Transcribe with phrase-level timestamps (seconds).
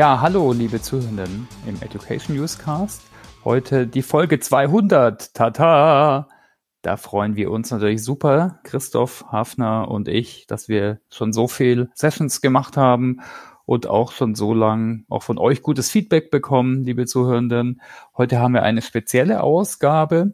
[0.00, 3.02] Ja, hallo, liebe Zuhörenden im Education Newscast.
[3.44, 5.34] Heute die Folge 200.
[5.34, 6.26] Tata!
[6.80, 11.90] Da freuen wir uns natürlich super, Christoph Hafner und ich, dass wir schon so viel
[11.92, 13.20] Sessions gemacht haben
[13.66, 17.82] und auch schon so lang auch von euch gutes Feedback bekommen, liebe Zuhörenden.
[18.16, 20.32] Heute haben wir eine spezielle Ausgabe.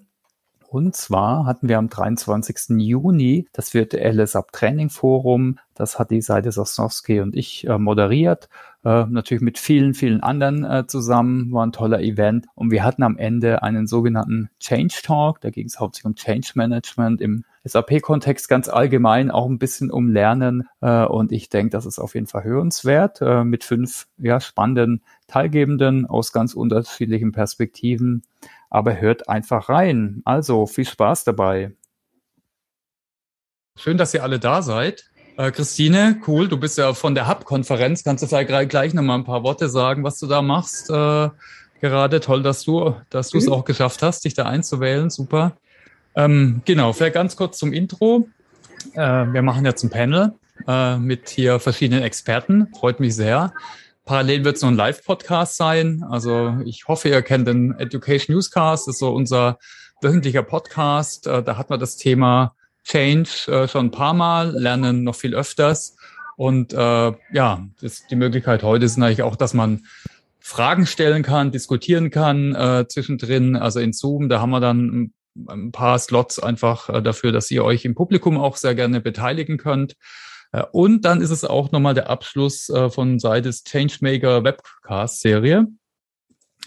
[0.68, 2.76] Und zwar hatten wir am 23.
[2.78, 5.58] Juni das virtuelle Sub-Training Forum.
[5.74, 8.48] Das hat die Seite Sosnowski und ich äh, moderiert.
[8.84, 11.52] Äh, natürlich mit vielen, vielen anderen äh, zusammen.
[11.52, 12.46] War ein toller Event.
[12.54, 15.40] Und wir hatten am Ende einen sogenannten Change Talk.
[15.40, 20.08] Da ging es hauptsächlich um Change Management im SAP-Kontext ganz allgemein, auch ein bisschen um
[20.08, 20.68] Lernen.
[20.80, 25.02] Äh, und ich denke, das ist auf jeden Fall hörenswert äh, mit fünf ja, spannenden
[25.26, 28.22] Teilgebenden aus ganz unterschiedlichen Perspektiven.
[28.70, 30.22] Aber hört einfach rein.
[30.24, 31.72] Also viel Spaß dabei.
[33.76, 35.10] Schön, dass ihr alle da seid.
[35.36, 38.04] Äh, Christine, cool, du bist ja von der Hub-Konferenz.
[38.04, 40.88] Kannst du vielleicht gleich noch mal ein paar Worte sagen, was du da machst?
[40.88, 41.28] Äh,
[41.80, 43.52] gerade toll, dass du, dass du es mhm.
[43.52, 45.10] auch geschafft hast, dich da einzuwählen.
[45.10, 45.58] Super.
[46.14, 48.28] Ähm, genau, vielleicht ganz kurz zum Intro.
[48.94, 50.32] Äh, wir machen jetzt ein Panel
[50.66, 52.68] äh, mit hier verschiedenen Experten.
[52.78, 53.52] Freut mich sehr.
[54.06, 56.04] Parallel wird es noch ein Live-Podcast sein.
[56.08, 58.86] Also ich hoffe, ihr kennt den Education Newscast.
[58.86, 59.58] Das ist so unser
[60.00, 61.26] wöchentlicher Podcast.
[61.26, 65.34] Äh, da hat man das Thema Change äh, schon ein paar Mal, lernen noch viel
[65.34, 65.96] öfters.
[66.36, 69.84] Und äh, ja, das, die Möglichkeit heute ist natürlich auch, dass man
[70.38, 73.56] Fragen stellen kann, diskutieren kann äh, zwischendrin.
[73.56, 75.10] Also in Zoom, da haben wir dann
[75.48, 79.58] ein paar Slots einfach äh, dafür, dass ihr euch im Publikum auch sehr gerne beteiligen
[79.58, 79.96] könnt.
[80.56, 85.66] Äh, und dann ist es auch nochmal der Abschluss äh, von Seites Changemaker Webcast-Serie,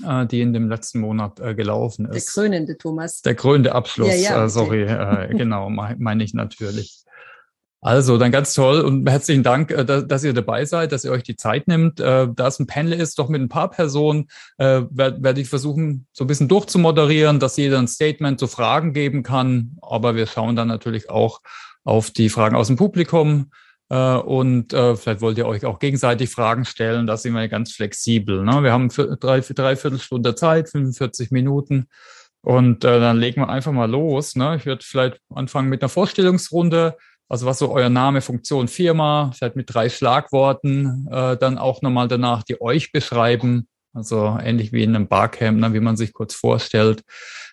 [0.06, 2.28] äh, die in dem letzten Monat gelaufen ist.
[2.28, 3.22] Der krönende, Thomas.
[3.22, 4.86] Der krönende Abschluss, ja, ja, sorry,
[5.38, 7.04] genau, meine ich natürlich.
[7.82, 11.38] Also, dann ganz toll und herzlichen Dank, dass ihr dabei seid, dass ihr euch die
[11.38, 12.02] Zeit nimmt.
[12.02, 14.27] Da es ein Panel ist, doch mit ein paar Personen,
[14.58, 19.77] werde ich versuchen, so ein bisschen durchzumoderieren, dass jeder ein Statement zu Fragen geben kann.
[19.82, 21.39] Aber wir schauen dann natürlich auch
[21.86, 23.50] auf die Fragen aus dem Publikum.
[23.89, 27.08] Äh, und äh, vielleicht wollt ihr euch auch gegenseitig Fragen stellen.
[27.08, 28.44] Da sind wir ganz flexibel.
[28.44, 28.64] Ne?
[28.64, 31.88] Wir haben drei, für dreiviertel Stunde Zeit, 45 Minuten.
[32.42, 34.36] Und äh, dann legen wir einfach mal los.
[34.36, 34.55] Ne?
[34.55, 36.95] Ich würde vielleicht anfangen mit einer Vorstellungsrunde.
[37.27, 41.08] Also was so euer Name, Funktion, Firma, vielleicht mit drei Schlagworten.
[41.11, 43.67] Äh, dann auch nochmal danach die euch beschreiben.
[43.94, 47.04] Also ähnlich wie in einem Barcamp, ne, wie man sich kurz vorstellt.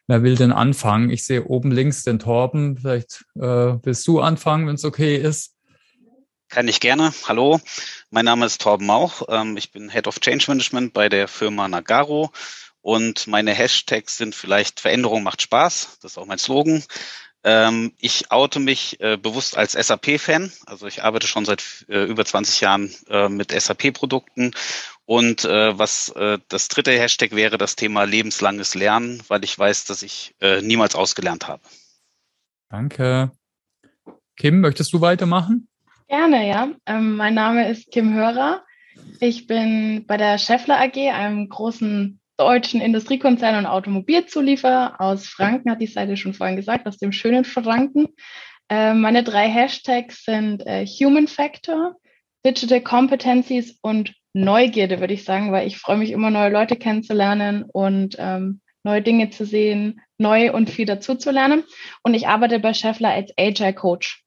[0.07, 1.11] Wer will denn anfangen?
[1.11, 2.77] Ich sehe oben links den Torben.
[2.77, 5.56] Vielleicht äh, willst du anfangen, wenn es okay ist.
[6.49, 7.13] Kann ich gerne.
[7.27, 7.61] Hallo,
[8.11, 9.23] mein Name ist Torben Mauch.
[9.29, 12.31] Ähm, ich bin Head of Change Management bei der Firma Nagaro
[12.81, 15.99] und meine Hashtags sind vielleicht Veränderung macht Spaß.
[16.01, 16.85] Das ist auch mein Slogan.
[17.43, 20.53] Ähm, ich oute mich äh, bewusst als SAP-Fan.
[20.67, 24.53] Also ich arbeite schon seit äh, über 20 Jahren äh, mit SAP-Produkten.
[25.05, 26.13] Und was
[26.49, 31.47] das dritte Hashtag wäre, das Thema lebenslanges Lernen, weil ich weiß, dass ich niemals ausgelernt
[31.47, 31.63] habe.
[32.71, 33.31] Danke.
[34.37, 35.69] Kim, möchtest du weitermachen?
[36.09, 36.71] Gerne, ja.
[36.87, 38.65] Ähm, mein Name ist Kim Hörer.
[39.21, 45.81] Ich bin bei der Scheffler AG, einem großen deutschen Industriekonzern und Automobilzulieferer aus Franken, hat
[45.81, 48.09] die Seite schon vorhin gesagt, aus dem schönen Franken.
[48.69, 51.97] Äh, meine drei Hashtags sind äh, Human Factor,
[52.45, 57.65] Digital Competencies und Neugierde, würde ich sagen, weil ich freue mich immer, neue Leute kennenzulernen
[57.65, 61.65] und ähm, neue Dinge zu sehen, neu und viel dazu zu lernen.
[62.03, 64.26] Und ich arbeite bei Scheffler als Agile Coach.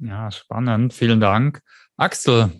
[0.00, 0.92] Ja, spannend.
[0.92, 1.60] Vielen Dank.
[1.96, 2.50] Axel.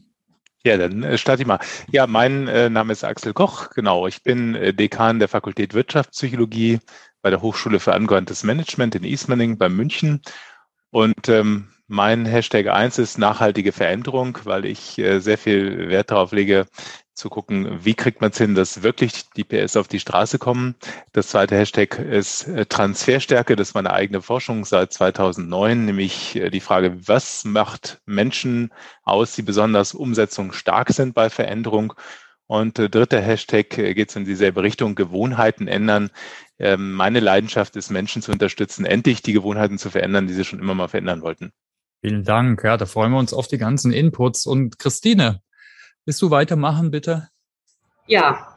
[0.64, 1.60] Ja, dann äh, starte ich mal.
[1.92, 3.70] Ja, mein äh, Name ist Axel Koch.
[3.70, 6.80] Genau, ich bin äh, Dekan der Fakultät Wirtschaftspsychologie
[7.22, 10.22] bei der Hochschule für angewandtes Management in Ismaning bei München.
[10.91, 16.32] Und ähm, mein Hashtag eins ist nachhaltige Veränderung, weil ich äh, sehr viel Wert darauf
[16.32, 16.66] lege,
[17.16, 20.74] zu gucken, wie kriegt man es hin, dass wirklich die PS auf die Straße kommen.
[21.12, 23.56] Das zweite Hashtag ist äh, Transferstärke.
[23.56, 28.72] Das ist meine eigene Forschung seit 2009, nämlich äh, die Frage, was macht Menschen
[29.02, 31.94] aus, die besonders umsetzungsstark sind bei Veränderung.
[32.46, 36.10] Und äh, dritter Hashtag geht es in dieselbe Richtung, Gewohnheiten ändern.
[36.58, 40.60] Ähm, meine Leidenschaft ist, Menschen zu unterstützen, endlich die Gewohnheiten zu verändern, die sie schon
[40.60, 41.52] immer mal verändern wollten.
[42.02, 42.62] Vielen Dank.
[42.62, 44.46] Ja, da freuen wir uns auf die ganzen Inputs.
[44.46, 45.40] Und Christine,
[46.06, 47.29] Willst du weitermachen, bitte?
[48.06, 48.56] Ja,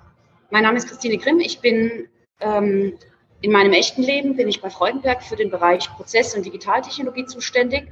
[0.52, 1.40] mein Name ist Christine Grimm.
[1.40, 2.08] Ich bin
[2.42, 2.94] ähm,
[3.42, 7.90] in meinem echten Leben bin ich bei Freudenberg für den Bereich Prozess- und Digitaltechnologie zuständig.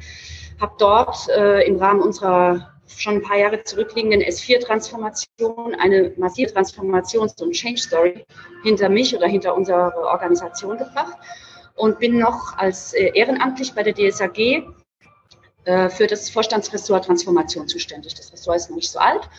[0.62, 7.42] Habe dort äh, im Rahmen unserer schon ein paar Jahre zurückliegenden S4-Transformation eine massive Transformations-
[7.42, 8.26] und Change-Story
[8.64, 11.18] hinter mich oder hinter unsere Organisation gebracht
[11.76, 14.68] und bin noch als äh, ehrenamtlich bei der DSAG
[15.68, 18.14] äh, für das Vorstandsressort Transformation zuständig.
[18.14, 19.30] Das Ressort ist noch nicht so alt.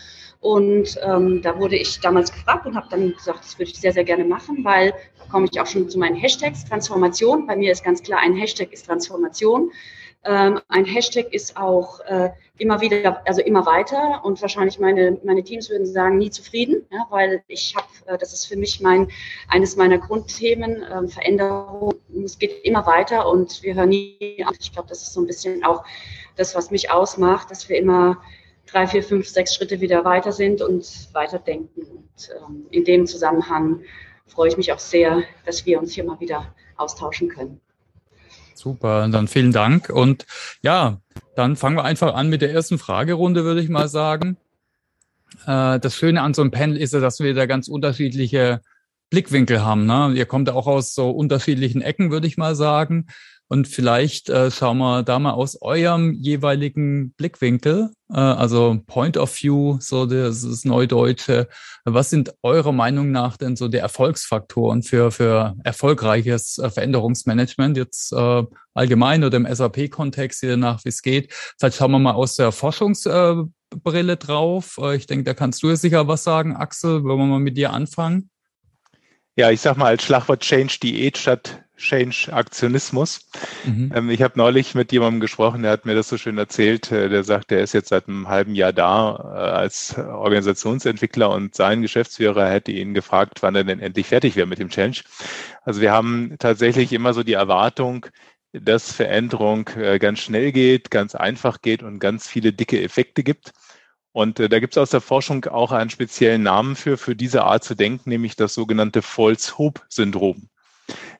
[0.41, 3.93] Und ähm, da wurde ich damals gefragt und habe dann gesagt, das würde ich sehr,
[3.93, 6.63] sehr gerne machen, weil da komme ich auch schon zu meinen Hashtags.
[6.65, 9.71] Transformation, bei mir ist ganz klar, ein Hashtag ist Transformation.
[10.23, 12.29] Ähm, ein Hashtag ist auch äh,
[12.59, 17.07] immer wieder, also immer weiter und wahrscheinlich meine, meine Teams würden sagen, nie zufrieden, ja,
[17.09, 19.09] weil ich habe, äh, das ist für mich mein,
[19.47, 24.55] eines meiner Grundthemen, äh, Veränderung, es geht immer weiter und wir hören nie auf.
[24.59, 25.83] Ich glaube, das ist so ein bisschen auch
[26.35, 28.21] das, was mich ausmacht, dass wir immer
[28.67, 31.81] drei, vier, fünf, sechs Schritte wieder weiter sind und weiterdenken.
[31.81, 33.81] Und ähm, in dem Zusammenhang
[34.27, 37.61] freue ich mich auch sehr, dass wir uns hier mal wieder austauschen können.
[38.59, 39.89] Super, dann vielen Dank.
[39.89, 40.25] Und
[40.61, 40.99] ja,
[41.37, 44.35] dann fangen wir einfach an mit der ersten Fragerunde, würde ich mal sagen.
[45.45, 48.59] Äh, das Schöne an so einem Panel ist ja, dass wir da ganz unterschiedliche
[49.11, 49.85] Blickwinkel haben.
[49.85, 50.11] Ne?
[50.13, 53.07] Ihr kommt auch aus so unterschiedlichen Ecken, würde ich mal sagen.
[53.51, 59.35] Und vielleicht äh, schauen wir da mal aus eurem jeweiligen Blickwinkel, äh, also Point of
[59.41, 61.47] View, so das, das Neudeutsche.
[61.83, 68.13] Was sind eurer Meinung nach denn so die Erfolgsfaktoren für, für erfolgreiches äh, Veränderungsmanagement jetzt
[68.13, 68.43] äh,
[68.75, 71.33] allgemein oder im SAP-Kontext, je nach wie es geht?
[71.57, 74.77] Vielleicht schauen wir mal aus der Forschungsbrille drauf.
[74.79, 77.03] Äh, ich denke, da kannst du ja sicher was sagen, Axel.
[77.03, 78.29] Wollen wir mal mit dir anfangen?
[79.35, 83.27] Ja, ich sag mal als Schlagwort Change Diät statt Change Aktionismus.
[83.65, 83.91] Mhm.
[83.95, 86.91] Ähm, ich habe neulich mit jemandem gesprochen, der hat mir das so schön erzählt.
[86.91, 91.55] Äh, der sagt, der ist jetzt seit einem halben Jahr da äh, als Organisationsentwickler und
[91.55, 95.03] sein Geschäftsführer hätte ihn gefragt, wann er denn endlich fertig wäre mit dem Change.
[95.63, 98.05] Also wir haben tatsächlich immer so die Erwartung,
[98.51, 103.53] dass Veränderung äh, ganz schnell geht, ganz einfach geht und ganz viele dicke Effekte gibt.
[104.11, 107.43] Und äh, da gibt es aus der Forschung auch einen speziellen Namen für, für diese
[107.43, 110.49] Art zu denken, nämlich das sogenannte False-Hope-Syndrom.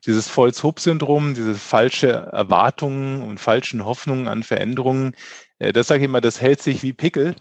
[0.05, 5.15] Dieses False-Hope-Syndrom, diese falsche Erwartungen und falschen Hoffnungen an Veränderungen,
[5.59, 7.35] äh, das sage ich immer, das hält sich wie Pickel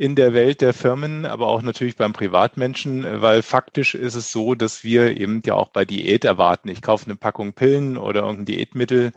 [0.00, 4.32] in der Welt der Firmen, aber auch natürlich beim Privatmenschen, äh, weil faktisch ist es
[4.32, 6.68] so, dass wir eben ja auch bei Diät erwarten.
[6.68, 9.12] Ich kaufe eine Packung Pillen oder irgendein Diätmittel,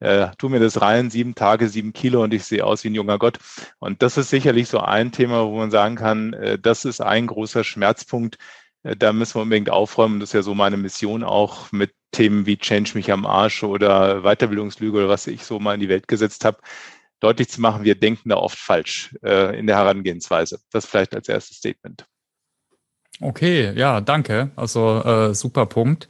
[0.00, 2.94] äh, tu mir das rein, sieben Tage, sieben Kilo und ich sehe aus wie ein
[2.94, 3.38] junger Gott.
[3.78, 7.26] Und das ist sicherlich so ein Thema, wo man sagen kann, äh, das ist ein
[7.26, 8.38] großer Schmerzpunkt.
[8.82, 10.20] Äh, da müssen wir unbedingt aufräumen.
[10.20, 14.22] Das ist ja so meine Mission auch mit Themen wie Change mich am Arsch oder
[14.22, 16.58] Weiterbildungslüge oder was ich so mal in die Welt gesetzt habe,
[17.20, 20.60] deutlich zu machen, wir denken da oft falsch äh, in der Herangehensweise.
[20.70, 22.06] Das vielleicht als erstes Statement.
[23.20, 24.50] Okay, ja, danke.
[24.56, 26.08] Also äh, super Punkt.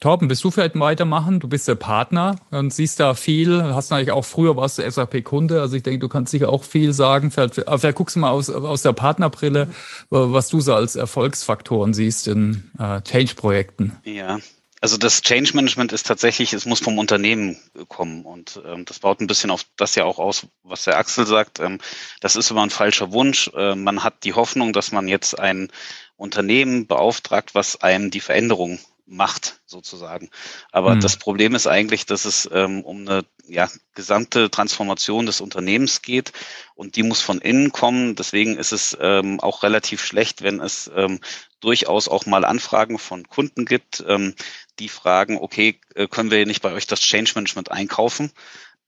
[0.00, 1.40] Torben, willst du vielleicht weitermachen?
[1.40, 5.60] Du bist der Partner und siehst da viel, hast natürlich auch früher warst du SAP-Kunde,
[5.60, 7.30] also ich denke, du kannst sicher auch viel sagen.
[7.30, 9.68] Vielleicht, vielleicht guckst du mal aus, aus der Partnerbrille,
[10.10, 13.96] was du so als Erfolgsfaktoren siehst in äh, Change-Projekten.
[14.04, 14.38] Ja,
[14.84, 17.56] also das Change Management ist tatsächlich, es muss vom Unternehmen
[17.88, 21.26] kommen und ähm, das baut ein bisschen auf das ja auch aus, was der Axel
[21.26, 21.58] sagt.
[21.58, 21.78] Ähm,
[22.20, 23.50] das ist immer ein falscher Wunsch.
[23.56, 25.72] Äh, man hat die Hoffnung, dass man jetzt ein
[26.16, 30.30] Unternehmen beauftragt, was einem die Veränderung macht, sozusagen.
[30.72, 31.00] Aber mhm.
[31.00, 36.32] das Problem ist eigentlich, dass es ähm, um eine ja, gesamte Transformation des Unternehmens geht
[36.74, 38.14] und die muss von innen kommen.
[38.14, 41.20] Deswegen ist es ähm, auch relativ schlecht, wenn es ähm,
[41.60, 44.34] durchaus auch mal Anfragen von Kunden gibt, ähm,
[44.78, 48.32] die fragen, okay, äh, können wir nicht bei euch das Change Management einkaufen?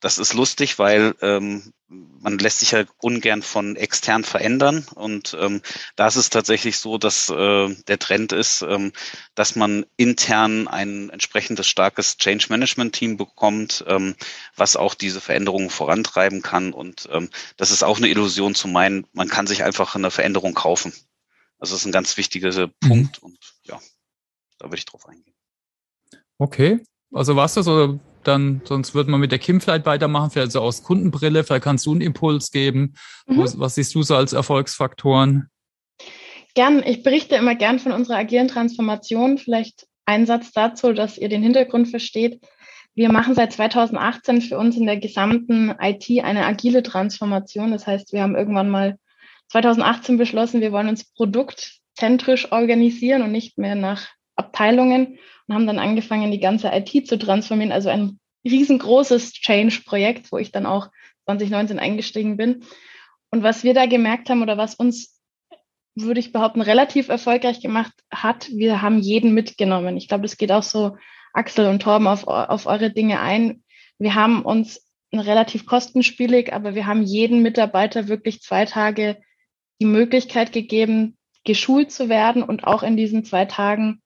[0.00, 4.86] Das ist lustig, weil ähm, man lässt sich ja ungern von extern verändern.
[4.94, 5.62] Und ähm,
[5.94, 8.92] da ist es tatsächlich so, dass äh, der Trend ist, ähm,
[9.34, 14.14] dass man intern ein entsprechendes starkes Change Management Team bekommt, ähm,
[14.54, 16.72] was auch diese Veränderungen vorantreiben kann.
[16.72, 20.54] Und ähm, das ist auch eine Illusion zu meinen, man kann sich einfach eine Veränderung
[20.54, 20.92] kaufen.
[21.58, 22.88] Also das ist ein ganz wichtiger mhm.
[22.88, 23.80] Punkt und ja,
[24.58, 25.34] da würde ich drauf eingehen.
[26.38, 30.52] Okay, also was das oder dann, sonst würden wir mit der Kim vielleicht weitermachen, vielleicht
[30.52, 32.94] so aus Kundenbrille, vielleicht kannst du einen Impuls geben.
[33.26, 33.38] Mhm.
[33.38, 35.48] Was, was siehst du so als Erfolgsfaktoren?
[36.54, 39.38] Gern, ich berichte immer gern von unserer agilen Transformation.
[39.38, 42.40] Vielleicht ein Satz dazu, dass ihr den Hintergrund versteht.
[42.94, 47.72] Wir machen seit 2018 für uns in der gesamten IT eine agile Transformation.
[47.72, 48.96] Das heißt, wir haben irgendwann mal
[49.50, 55.78] 2018 beschlossen, wir wollen uns produktzentrisch organisieren und nicht mehr nach Abteilungen und haben dann
[55.78, 57.72] angefangen, die ganze IT zu transformieren.
[57.72, 60.88] Also ein riesengroßes Change-Projekt, wo ich dann auch
[61.24, 62.64] 2019 eingestiegen bin.
[63.30, 65.20] Und was wir da gemerkt haben oder was uns,
[65.94, 69.96] würde ich behaupten, relativ erfolgreich gemacht hat, wir haben jeden mitgenommen.
[69.96, 70.96] Ich glaube, das geht auch so
[71.32, 73.62] Axel und Torben auf, auf eure Dinge ein.
[73.98, 79.18] Wir haben uns relativ kostenspielig, aber wir haben jeden Mitarbeiter wirklich zwei Tage
[79.80, 84.02] die Möglichkeit gegeben, geschult zu werden und auch in diesen zwei Tagen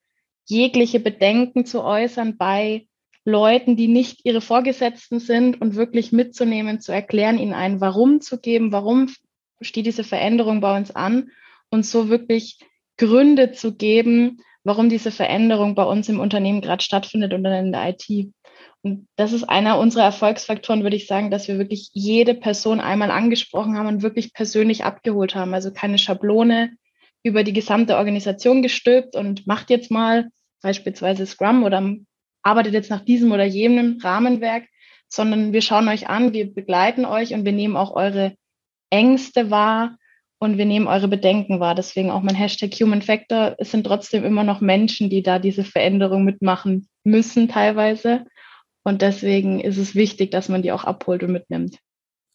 [0.51, 2.87] jegliche Bedenken zu äußern bei
[3.25, 8.41] Leuten, die nicht ihre Vorgesetzten sind und wirklich mitzunehmen, zu erklären, ihnen ein Warum zu
[8.41, 9.09] geben, warum
[9.61, 11.31] steht diese Veränderung bei uns an
[11.71, 12.59] und so wirklich
[12.97, 17.73] Gründe zu geben, warum diese Veränderung bei uns im Unternehmen gerade stattfindet und dann in
[17.73, 18.33] der IT.
[18.83, 23.11] Und das ist einer unserer Erfolgsfaktoren, würde ich sagen, dass wir wirklich jede Person einmal
[23.11, 25.53] angesprochen haben und wirklich persönlich abgeholt haben.
[25.53, 26.73] Also keine Schablone
[27.23, 30.31] über die gesamte Organisation gestülpt und macht jetzt mal
[30.63, 31.95] beispielsweise Scrum oder
[32.43, 34.65] arbeitet jetzt nach diesem oder jenem Rahmenwerk,
[35.09, 38.35] sondern wir schauen euch an, wir begleiten euch und wir nehmen auch eure
[38.91, 39.97] Ängste wahr
[40.39, 41.75] und wir nehmen eure Bedenken wahr.
[41.75, 43.57] Deswegen auch mein Hashtag Human Factor.
[43.59, 48.25] Es sind trotzdem immer noch Menschen, die da diese Veränderung mitmachen müssen teilweise.
[48.83, 51.77] Und deswegen ist es wichtig, dass man die auch abholt und mitnimmt.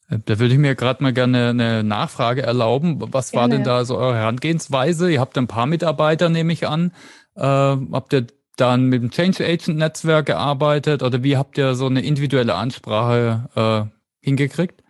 [0.10, 2.98] Äh, da würde ich mir gerade mal gerne eine Nachfrage erlauben.
[3.12, 3.42] Was gerne.
[3.42, 5.12] war denn da so eure Herangehensweise?
[5.12, 6.92] Ihr habt ein paar Mitarbeiter, nehme ich an.
[7.36, 8.28] Äh, habt ihr
[8.58, 13.50] dann mit dem Change Agent Netzwerk gearbeitet oder wie habt ihr so eine individuelle Ansprache
[13.56, 14.82] äh, hingekriegt?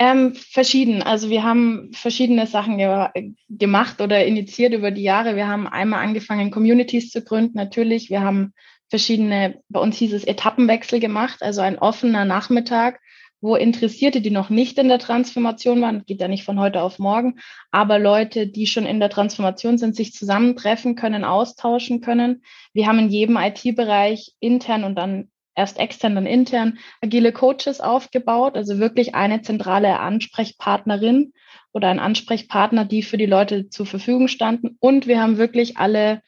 [0.00, 1.02] Ähm, verschieden.
[1.02, 3.08] Also wir haben verschiedene Sachen ge
[3.48, 5.34] gemacht oder initiiert über die Jahre.
[5.34, 8.08] Wir haben einmal angefangen, Communities zu gründen, natürlich.
[8.08, 8.54] Wir haben
[8.88, 13.00] verschiedene, bei uns hieß es Etappenwechsel gemacht, also ein offener Nachmittag,
[13.40, 16.98] wo Interessierte, die noch nicht in der Transformation waren, geht ja nicht von heute auf
[16.98, 17.38] morgen,
[17.70, 22.42] aber Leute, die schon in der Transformation sind, sich zusammentreffen können, austauschen können.
[22.72, 28.56] Wir haben in jedem IT-Bereich intern und dann erst extern, dann intern agile Coaches aufgebaut,
[28.56, 31.32] also wirklich eine zentrale Ansprechpartnerin
[31.72, 34.76] oder ein Ansprechpartner, die für die Leute zur Verfügung standen.
[34.80, 36.22] Und wir haben wirklich alle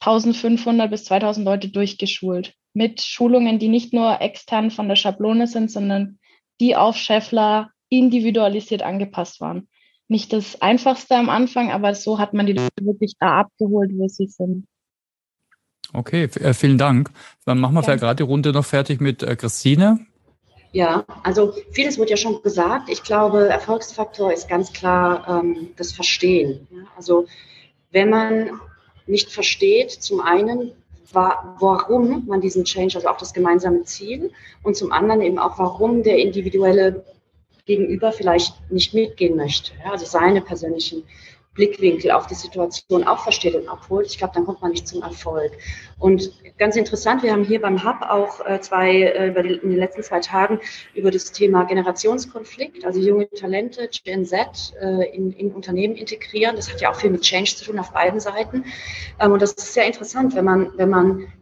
[0.00, 5.70] 1500 bis 2000 Leute durchgeschult mit Schulungen, die nicht nur extern von der Schablone sind,
[5.70, 6.18] sondern
[6.62, 9.68] die auf Scheffler individualisiert angepasst waren.
[10.06, 14.06] Nicht das Einfachste am Anfang, aber so hat man die Leute wirklich da abgeholt, wo
[14.06, 14.66] sie sind.
[15.92, 17.10] Okay, äh, vielen Dank.
[17.44, 17.84] Dann machen wir ja.
[17.84, 20.06] vielleicht gerade die Runde noch fertig mit äh, Christine.
[20.70, 22.88] Ja, also vieles wurde ja schon gesagt.
[22.88, 26.68] Ich glaube, Erfolgsfaktor ist ganz klar ähm, das Verstehen.
[26.96, 27.26] Also
[27.90, 28.60] wenn man
[29.06, 30.72] nicht versteht, zum einen,
[31.14, 34.30] war, warum man diesen Change, also auch das gemeinsame Ziel,
[34.62, 37.04] und zum anderen eben auch, warum der individuelle
[37.66, 39.72] Gegenüber vielleicht nicht mitgehen möchte.
[39.84, 41.04] Ja, also seine persönlichen
[41.54, 45.02] Blickwinkel auf die Situation auch versteht und abholt, ich glaube, dann kommt man nicht zum
[45.02, 45.52] Erfolg.
[45.98, 50.02] Und ganz interessant, wir haben hier beim Hub auch äh, zwei, äh, in den letzten
[50.02, 50.60] zwei Tagen
[50.94, 56.56] über das Thema Generationskonflikt, also junge Talente, Gen Z, äh, in, in Unternehmen integrieren.
[56.56, 58.64] Das hat ja auch viel mit Change zu tun auf beiden Seiten.
[59.20, 61.32] Ähm, und das ist sehr interessant, wenn man, wenn man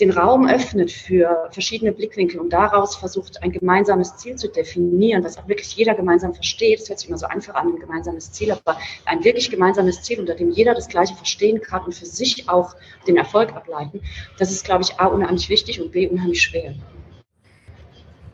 [0.00, 5.36] den Raum öffnet für verschiedene Blickwinkel und daraus versucht, ein gemeinsames Ziel zu definieren, das
[5.36, 6.80] auch wirklich jeder gemeinsam versteht.
[6.80, 10.18] Das hört sich immer so einfach an, ein gemeinsames Ziel, aber ein wirklich gemeinsames Ziel,
[10.20, 12.74] unter dem jeder das Gleiche verstehen kann und für sich auch
[13.06, 14.00] den Erfolg ableiten,
[14.38, 16.74] das ist, glaube ich, A, unheimlich wichtig und B, unheimlich schwer.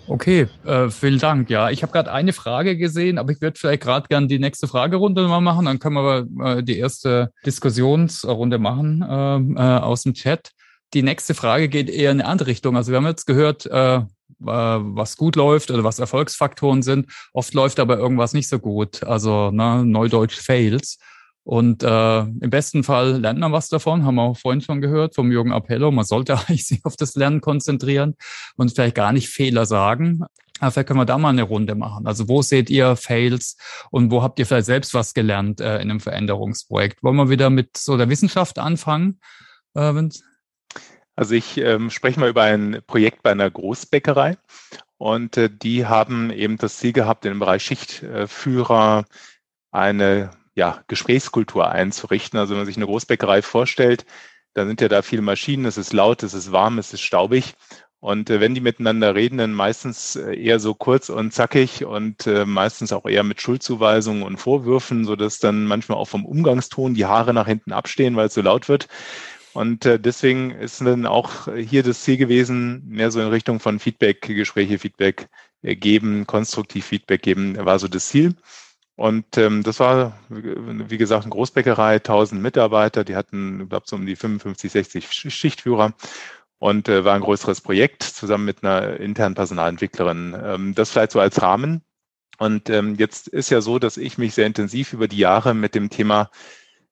[0.08, 1.50] Okay, äh, vielen Dank.
[1.50, 4.68] Ja, ich habe gerade eine Frage gesehen, aber ich würde vielleicht gerade gerne die nächste
[4.68, 5.64] Fragerunde mal machen.
[5.64, 10.52] Dann können wir äh, die erste Diskussionsrunde machen ähm, äh, aus dem Chat
[10.94, 12.76] die nächste Frage geht eher in eine andere Richtung.
[12.76, 14.04] Also wir haben jetzt gehört, äh, äh,
[14.40, 17.10] was gut läuft oder was Erfolgsfaktoren sind.
[17.32, 19.02] Oft läuft aber irgendwas nicht so gut.
[19.02, 20.98] Also ne, Neudeutsch Fails.
[21.44, 25.14] Und äh, im besten Fall lernt man was davon, haben wir auch vorhin schon gehört
[25.14, 25.92] vom Jürgen Appello.
[25.92, 28.16] Man sollte eigentlich sich auf das Lernen konzentrieren
[28.56, 30.24] und vielleicht gar nicht Fehler sagen.
[30.58, 32.06] Aber vielleicht können wir da mal eine Runde machen.
[32.06, 33.56] Also wo seht ihr Fails
[33.90, 37.02] und wo habt ihr vielleicht selbst was gelernt äh, in einem Veränderungsprojekt?
[37.04, 39.20] Wollen wir wieder mit so der Wissenschaft anfangen?
[39.74, 39.92] Äh,
[41.16, 44.36] also ich ähm, spreche mal über ein Projekt bei einer Großbäckerei
[44.98, 49.04] und äh, die haben eben das Ziel gehabt, in dem Bereich Schichtführer
[49.70, 52.38] eine ja, Gesprächskultur einzurichten.
[52.38, 54.06] Also wenn man sich eine Großbäckerei vorstellt,
[54.54, 57.54] dann sind ja da viele Maschinen, es ist laut, es ist warm, es ist staubig.
[58.00, 62.26] Und äh, wenn die miteinander reden, dann meistens äh, eher so kurz und zackig und
[62.26, 66.94] äh, meistens auch eher mit Schuldzuweisungen und Vorwürfen, so dass dann manchmal auch vom Umgangston
[66.94, 68.88] die Haare nach hinten abstehen, weil es so laut wird.
[69.56, 73.78] Und äh, deswegen ist dann auch hier das Ziel gewesen, mehr so in Richtung von
[73.78, 75.28] Feedback, Gespräche, Feedback
[75.62, 78.34] geben, konstruktiv Feedback geben, war so das Ziel.
[78.96, 83.96] Und ähm, das war, wie gesagt, eine Großbäckerei, 1000 Mitarbeiter, die hatten, ich glaube, so
[83.96, 85.94] um die 55, 60 Schichtführer
[86.58, 90.36] und äh, war ein größeres Projekt zusammen mit einer internen Personalentwicklerin.
[90.38, 91.80] Ähm, das vielleicht so als Rahmen.
[92.36, 95.74] Und ähm, jetzt ist ja so, dass ich mich sehr intensiv über die Jahre mit
[95.74, 96.30] dem Thema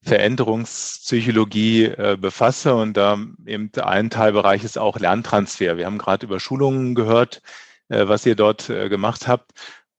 [0.04, 5.76] Veränderungspsychologie äh, befasse und da eben ein Teilbereich ist auch Lerntransfer.
[5.76, 7.42] Wir haben gerade über Schulungen gehört,
[7.88, 9.52] äh, was ihr dort äh, gemacht habt.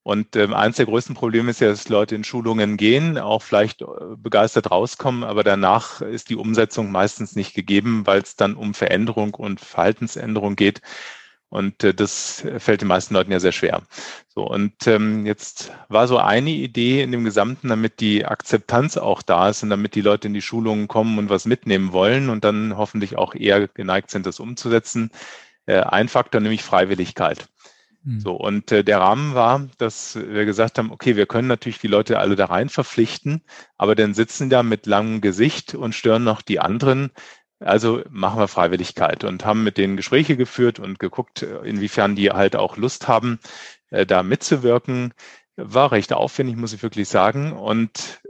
[0.06, 3.82] Und ähm, eines der größten Probleme ist ja, dass Leute in Schulungen gehen, auch vielleicht
[3.82, 3.86] äh,
[4.16, 9.34] begeistert rauskommen, aber danach ist die Umsetzung meistens nicht gegeben, weil es dann um Veränderung
[9.34, 10.80] und Verhaltensänderung geht.
[11.48, 13.82] Und äh, das fällt den meisten Leuten ja sehr schwer.
[14.28, 19.22] So, und ähm, jetzt war so eine Idee in dem Gesamten, damit die Akzeptanz auch
[19.22, 22.44] da ist und damit die Leute in die Schulungen kommen und was mitnehmen wollen und
[22.44, 25.10] dann hoffentlich auch eher geneigt sind, das umzusetzen.
[25.66, 27.48] Äh, ein Faktor, nämlich Freiwilligkeit.
[28.04, 28.20] Hm.
[28.20, 31.88] So, und äh, der Rahmen war, dass wir gesagt haben, okay, wir können natürlich die
[31.88, 33.42] Leute alle da rein verpflichten,
[33.76, 37.10] aber dann sitzen da mit langem Gesicht und stören noch die anderen.
[37.58, 42.54] Also machen wir Freiwilligkeit und haben mit denen Gespräche geführt und geguckt, inwiefern die halt
[42.54, 43.38] auch Lust haben,
[43.90, 45.14] äh, da mitzuwirken.
[45.56, 47.52] War recht aufwendig, muss ich wirklich sagen.
[47.52, 48.20] Und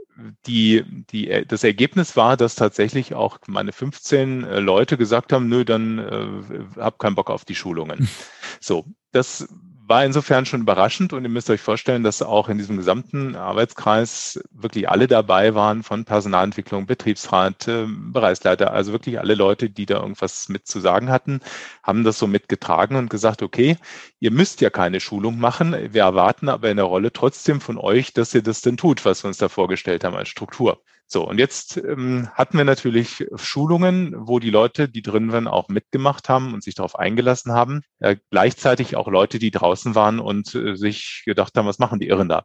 [0.45, 5.63] die, die, das Ergebnis war, dass tatsächlich auch meine 15 äh, Leute gesagt haben, nö,
[5.63, 8.09] dann äh, hab keinen Bock auf die Schulungen.
[8.59, 9.47] So, das
[9.87, 14.39] war insofern schon überraschend und ihr müsst euch vorstellen, dass auch in diesem gesamten Arbeitskreis
[14.51, 20.01] wirklich alle dabei waren von Personalentwicklung, Betriebsrat, äh, Bereichsleiter, also wirklich alle Leute, die da
[20.01, 21.39] irgendwas mit zu sagen hatten,
[21.83, 23.77] haben das so mitgetragen und gesagt, okay,
[24.19, 28.13] ihr müsst ja keine Schulung machen, wir erwarten aber in der Rolle trotzdem von euch,
[28.13, 30.81] dass ihr das denn tut, was wir uns da vorgestellt haben als Struktur.
[31.09, 35.69] So, und jetzt ähm, hatten wir natürlich Schulungen, wo die Leute, die drin waren, auch
[35.69, 37.81] mitgemacht haben und sich darauf eingelassen haben.
[37.99, 42.09] Äh, gleichzeitig auch Leute, die draußen waren und äh, sich gedacht haben, was machen die
[42.09, 42.43] Irren da?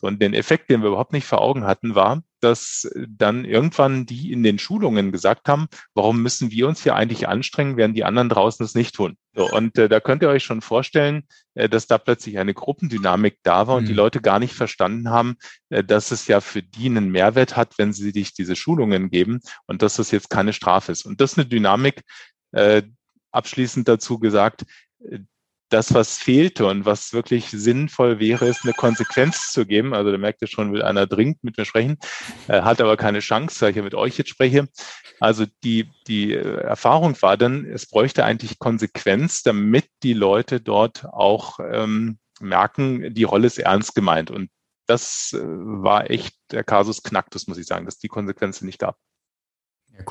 [0.00, 4.06] So, und den Effekt, den wir überhaupt nicht vor Augen hatten, war, dass dann irgendwann
[4.06, 8.04] die in den Schulungen gesagt haben, warum müssen wir uns hier eigentlich anstrengen, während die
[8.04, 9.18] anderen draußen es nicht tun.
[9.34, 13.40] So, und äh, da könnt ihr euch schon vorstellen, äh, dass da plötzlich eine Gruppendynamik
[13.42, 13.88] da war und mhm.
[13.88, 15.36] die Leute gar nicht verstanden haben,
[15.68, 19.40] äh, dass es ja für die einen Mehrwert hat, wenn sie dich diese Schulungen geben
[19.66, 21.04] und dass das jetzt keine Strafe ist.
[21.04, 22.02] Und das ist eine Dynamik,
[22.52, 22.82] äh,
[23.32, 24.64] abschließend dazu gesagt,
[25.04, 25.18] äh,
[25.70, 29.94] das, was fehlte und was wirklich sinnvoll wäre, ist eine Konsequenz zu geben.
[29.94, 31.98] Also da merkt ihr schon, will einer dringend mit mir sprechen,
[32.48, 34.68] äh, hat aber keine Chance, weil ich ja mit euch jetzt spreche.
[35.20, 41.58] Also die, die Erfahrung war dann, es bräuchte eigentlich Konsequenz, damit die Leute dort auch
[41.60, 44.30] ähm, merken, die Rolle ist ernst gemeint.
[44.30, 44.50] Und
[44.86, 48.98] das äh, war echt der Kasus Knacktus, muss ich sagen, dass die Konsequenzen nicht gab.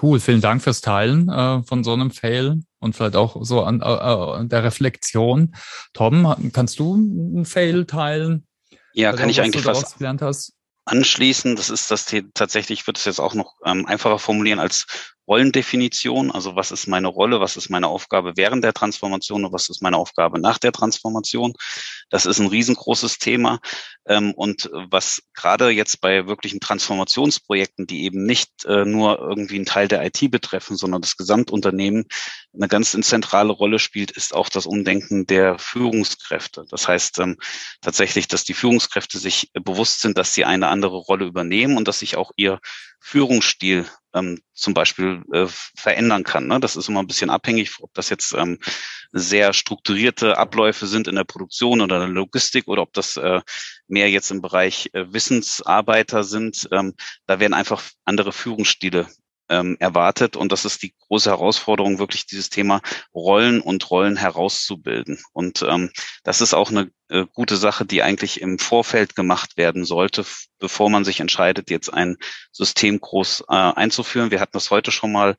[0.02, 0.19] Cool.
[0.19, 3.86] Vielen Dank fürs Teilen äh, von so einem Fail und vielleicht auch so an, äh,
[3.86, 5.56] an der Reflexion.
[5.93, 8.47] Tom, kannst du einen Fail teilen?
[8.93, 9.97] Ja, kann ich eigentlich fast
[10.86, 11.56] anschließen.
[11.56, 16.31] Das ist das tatsächlich, ich würde es jetzt auch noch ähm, einfacher formulieren als Rollendefinition,
[16.31, 19.81] also was ist meine Rolle, was ist meine Aufgabe während der Transformation und was ist
[19.81, 21.53] meine Aufgabe nach der Transformation.
[22.09, 23.59] Das ist ein riesengroßes Thema.
[24.07, 29.67] Ähm, und was gerade jetzt bei wirklichen Transformationsprojekten, die eben nicht äh, nur irgendwie einen
[29.67, 32.05] Teil der IT betreffen, sondern das Gesamtunternehmen
[32.53, 36.65] eine ganz zentrale Rolle spielt, ist auch das Umdenken der Führungskräfte.
[36.71, 37.37] Das heißt ähm,
[37.81, 41.99] tatsächlich, dass die Führungskräfte sich bewusst sind, dass sie eine andere Rolle übernehmen und dass
[41.99, 42.59] sich auch ihr
[42.99, 46.48] Führungsstil ähm, zum Beispiel äh, verändern kann.
[46.48, 46.60] Ne?
[46.60, 48.60] Das ist immer ein bisschen abhängig, ob das jetzt ähm,
[49.12, 53.41] sehr strukturierte Abläufe sind in der Produktion oder der Logistik oder ob das äh,
[53.88, 56.67] mehr jetzt im Bereich äh, Wissensarbeiter sind.
[56.72, 56.95] Ähm,
[57.26, 59.08] da werden einfach andere Führungsstile
[59.49, 60.35] ähm, erwartet.
[60.35, 62.81] Und das ist die große Herausforderung, wirklich dieses Thema
[63.13, 65.19] Rollen und Rollen herauszubilden.
[65.33, 65.91] Und ähm,
[66.23, 70.25] das ist auch eine äh, gute Sache, die eigentlich im Vorfeld gemacht werden sollte,
[70.59, 72.17] bevor man sich entscheidet, jetzt ein
[72.51, 74.31] System groß äh, einzuführen.
[74.31, 75.35] Wir hatten das heute schon mal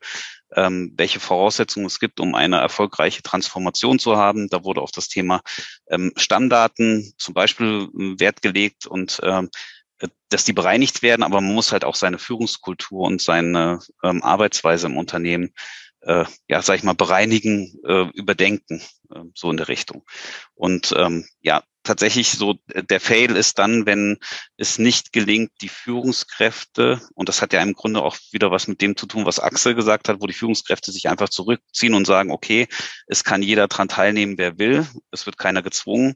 [0.55, 4.49] ähm, welche Voraussetzungen es gibt, um eine erfolgreiche Transformation zu haben.
[4.49, 5.41] Da wurde auf das Thema
[5.89, 9.49] ähm, Stammdaten zum Beispiel äh, Wert gelegt und ähm,
[10.29, 14.87] dass die bereinigt werden, aber man muss halt auch seine Führungskultur und seine ähm, Arbeitsweise
[14.87, 15.53] im Unternehmen,
[16.01, 18.81] äh, ja, sag ich mal, bereinigen, äh, überdenken,
[19.13, 20.03] äh, so in der Richtung.
[20.55, 24.17] Und ähm, ja, tatsächlich so, der Fail ist dann, wenn
[24.57, 28.81] es nicht gelingt, die Führungskräfte, und das hat ja im Grunde auch wieder was mit
[28.81, 32.31] dem zu tun, was Axel gesagt hat, wo die Führungskräfte sich einfach zurückziehen und sagen,
[32.31, 32.67] okay,
[33.07, 36.15] es kann jeder dran teilnehmen, wer will, es wird keiner gezwungen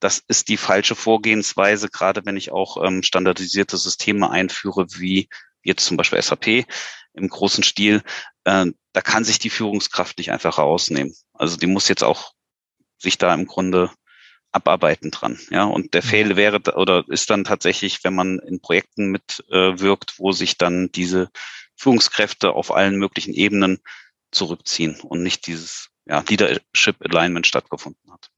[0.00, 5.28] das ist die falsche Vorgehensweise, gerade wenn ich auch ähm, standardisierte Systeme einführe, wie
[5.62, 6.66] jetzt zum Beispiel SAP
[7.14, 8.02] im großen Stil.
[8.44, 11.14] Äh, da kann sich die Führungskraft nicht einfach rausnehmen.
[11.32, 12.32] Also die muss jetzt auch
[12.98, 13.90] sich da im Grunde
[14.52, 15.38] abarbeiten dran.
[15.50, 16.08] Ja, und der mhm.
[16.08, 20.90] Fail wäre oder ist dann tatsächlich, wenn man in Projekten mitwirkt, äh, wo sich dann
[20.92, 21.30] diese
[21.76, 23.78] Führungskräfte auf allen möglichen Ebenen
[24.30, 28.30] zurückziehen und nicht dieses ja, Leadership Alignment stattgefunden hat.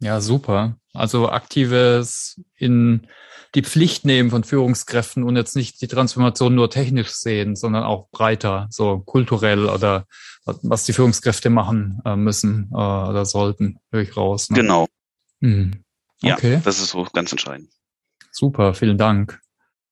[0.00, 0.76] Ja, super.
[0.92, 3.06] Also aktives in
[3.54, 8.08] die Pflicht nehmen von Führungskräften und jetzt nicht die Transformation nur technisch sehen, sondern auch
[8.10, 10.06] breiter, so kulturell oder
[10.44, 14.50] was die Führungskräfte machen äh, müssen äh, oder sollten, höre ich raus.
[14.50, 14.56] Ne?
[14.56, 14.88] Genau.
[15.40, 15.84] Mhm.
[16.22, 16.54] Okay.
[16.54, 17.70] Ja, das ist so ganz entscheidend.
[18.30, 19.40] Super, vielen Dank.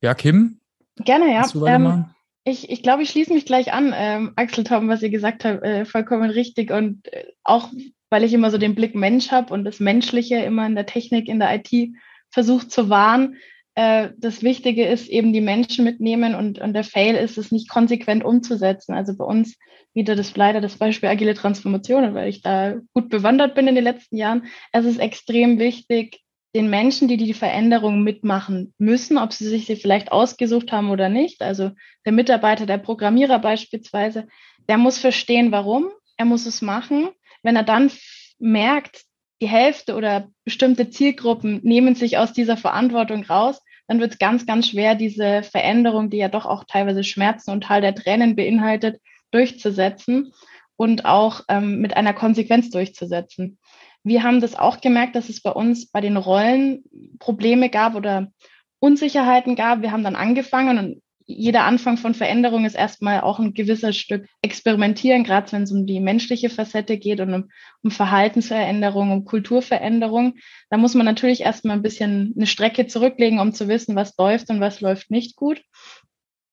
[0.01, 0.61] Ja, Kim?
[0.97, 1.47] Gerne, ja.
[1.67, 2.07] Ähm,
[2.45, 5.63] ich, ich glaube, ich schließe mich gleich an, ähm, Axel Tom, was ihr gesagt habt,
[5.63, 7.71] äh, vollkommen richtig und äh, auch
[8.11, 11.29] weil ich immer so den Blick Mensch habe und das Menschliche immer in der Technik,
[11.29, 11.95] in der IT
[12.31, 13.37] versucht zu wahren.
[13.75, 17.69] Äh, das Wichtige ist eben die Menschen mitnehmen und, und der Fail ist es nicht
[17.69, 18.95] konsequent umzusetzen.
[18.95, 19.57] Also bei uns
[19.95, 23.85] wieder das leider das Beispiel agile Transformation, weil ich da gut bewandert bin in den
[23.85, 24.45] letzten Jahren.
[24.73, 26.21] Es ist extrem wichtig,
[26.55, 31.09] den Menschen, die die Veränderung mitmachen müssen, ob sie sich sie vielleicht ausgesucht haben oder
[31.09, 31.43] nicht.
[31.43, 31.71] Also
[32.05, 34.27] der Mitarbeiter, der Programmierer beispielsweise,
[34.69, 35.91] der muss verstehen, warum.
[36.17, 37.11] Er muss es machen.
[37.43, 37.91] Wenn er dann
[38.39, 39.03] merkt,
[39.41, 44.47] die Hälfte oder bestimmte Zielgruppen nehmen sich aus dieser Verantwortung raus, dann wird es ganz,
[44.47, 49.01] ganz schwer, diese Veränderung, die ja doch auch teilweise Schmerzen und Teil der Tränen beinhaltet,
[49.31, 50.33] durchzusetzen
[50.77, 53.59] und auch ähm, mit einer Konsequenz durchzusetzen.
[54.03, 56.85] Wir haben das auch gemerkt, dass es bei uns bei den Rollen
[57.19, 58.33] Probleme gab oder
[58.79, 59.83] Unsicherheiten gab.
[59.83, 64.27] Wir haben dann angefangen und jeder Anfang von Veränderung ist erstmal auch ein gewisses Stück
[64.43, 67.51] Experimentieren, gerade wenn es um die menschliche Facette geht und um,
[67.83, 70.35] um Verhaltensveränderung, um Kulturveränderung.
[70.71, 74.51] Da muss man natürlich erstmal ein bisschen eine Strecke zurücklegen, um zu wissen, was läuft
[74.51, 75.63] und was läuft nicht gut.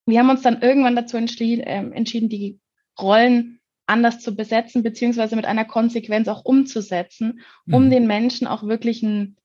[0.05, 2.59] Wir haben uns dann irgendwann dazu entschieden, äh, entschieden die
[2.99, 7.89] Rollen anders zu besetzen, beziehungsweise mit einer Konsequenz auch umzusetzen, um mhm.
[7.89, 9.37] den Menschen auch wirklich einen,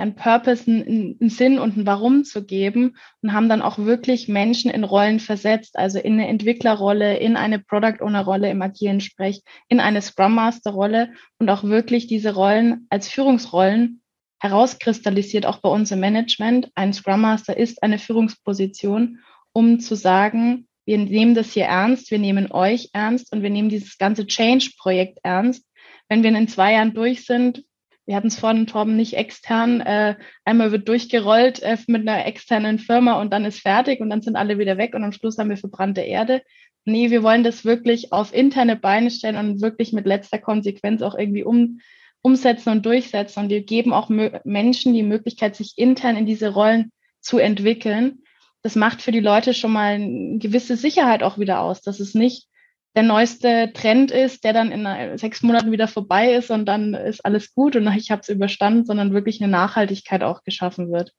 [0.00, 4.28] ja, Purpose, einen, einen, Sinn und ein Warum zu geben und haben dann auch wirklich
[4.28, 9.00] Menschen in Rollen versetzt, also in eine Entwicklerrolle, in eine Product Owner Rolle im agilen
[9.00, 14.00] Sprech, in eine Scrum Master Rolle und auch wirklich diese Rollen als Führungsrollen
[14.40, 16.70] herauskristallisiert, auch bei uns im Management.
[16.74, 19.18] Ein Scrum Master ist eine Führungsposition,
[19.52, 23.68] um zu sagen, wir nehmen das hier ernst, wir nehmen euch ernst und wir nehmen
[23.68, 25.64] dieses ganze Change-Projekt ernst.
[26.08, 27.64] Wenn wir in zwei Jahren durch sind,
[28.10, 32.80] wir hatten es vorhin, Torben, nicht extern, äh, einmal wird durchgerollt äh, mit einer externen
[32.80, 35.48] Firma und dann ist fertig und dann sind alle wieder weg und am Schluss haben
[35.48, 36.42] wir verbrannte Erde.
[36.84, 41.14] Nee, wir wollen das wirklich auf interne Beine stellen und wirklich mit letzter Konsequenz auch
[41.14, 41.78] irgendwie um,
[42.20, 43.44] umsetzen und durchsetzen.
[43.44, 48.24] Und wir geben auch Menschen die Möglichkeit, sich intern in diese Rollen zu entwickeln
[48.62, 52.14] das macht für die Leute schon mal eine gewisse Sicherheit auch wieder aus, dass es
[52.14, 52.48] nicht
[52.96, 57.24] der neueste Trend ist, der dann in sechs Monaten wieder vorbei ist und dann ist
[57.24, 61.12] alles gut und ich habe es überstanden, sondern wirklich eine Nachhaltigkeit auch geschaffen wird.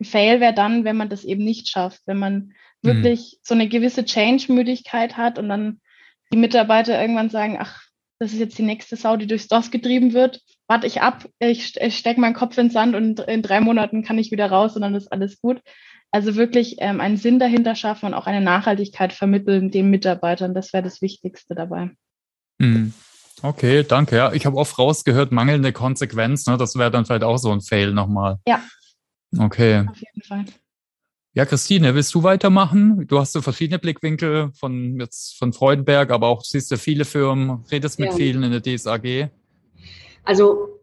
[0.00, 2.52] Ein Fail wäre dann, wenn man das eben nicht schafft, wenn man mhm.
[2.82, 5.80] wirklich so eine gewisse Change-Müdigkeit hat und dann
[6.32, 7.82] die Mitarbeiter irgendwann sagen, ach,
[8.18, 10.40] das ist jetzt die nächste Sau, die durchs Dorf getrieben wird.
[10.68, 14.18] Warte ich ab, ich, ich stecke meinen Kopf ins Sand und in drei Monaten kann
[14.18, 15.60] ich wieder raus und dann ist alles gut.
[16.12, 20.54] Also wirklich ähm, einen Sinn dahinter schaffen und auch eine Nachhaltigkeit vermitteln den Mitarbeitern.
[20.54, 21.90] Das wäre das Wichtigste dabei.
[22.58, 22.92] Mhm.
[23.42, 24.16] Okay, danke.
[24.16, 26.46] Ja, ich habe oft rausgehört, mangelnde Konsequenz.
[26.46, 26.58] Ne?
[26.58, 28.38] Das wäre dann vielleicht auch so ein Fail nochmal.
[28.46, 28.62] Ja.
[29.38, 29.86] Okay.
[29.88, 30.44] Auf jeden Fall.
[31.32, 33.06] Ja, Christine, willst du weitermachen?
[33.06, 37.64] Du hast so verschiedene Blickwinkel von jetzt von Freudenberg, aber auch siehst du viele Firmen,
[37.70, 38.16] redest mit ja.
[38.16, 39.30] vielen in der DSAG.
[40.24, 40.80] Also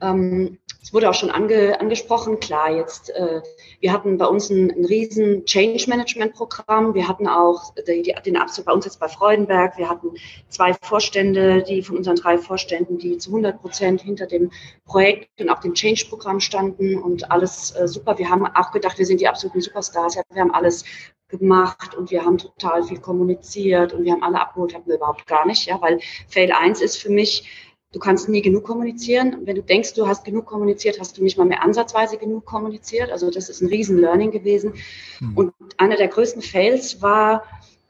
[0.00, 3.42] ähm, es wurde auch schon ange, angesprochen, klar, jetzt, äh,
[3.80, 6.94] wir hatten bei uns ein, ein riesen Change Management Programm.
[6.94, 9.76] Wir hatten auch die, die, den Absolut bei uns jetzt bei Freudenberg.
[9.78, 10.10] Wir hatten
[10.48, 14.52] zwei Vorstände, die von unseren drei Vorständen, die zu 100 Prozent hinter dem
[14.84, 18.16] Projekt und auch dem Change Programm standen und alles äh, super.
[18.16, 20.14] Wir haben auch gedacht, wir sind die absoluten Superstars.
[20.14, 20.84] Ja, wir haben alles
[21.28, 25.26] gemacht und wir haben total viel kommuniziert und wir haben alle abgeholt, haben wir überhaupt
[25.26, 27.48] gar nicht, ja, weil Fail 1 ist für mich,
[27.96, 29.38] Du kannst nie genug kommunizieren.
[29.46, 33.10] Wenn du denkst, du hast genug kommuniziert, hast du nicht mal mehr ansatzweise genug kommuniziert.
[33.10, 34.74] Also das ist ein riesen Learning gewesen.
[35.18, 35.34] Mhm.
[35.34, 37.44] Und einer der größten Fails war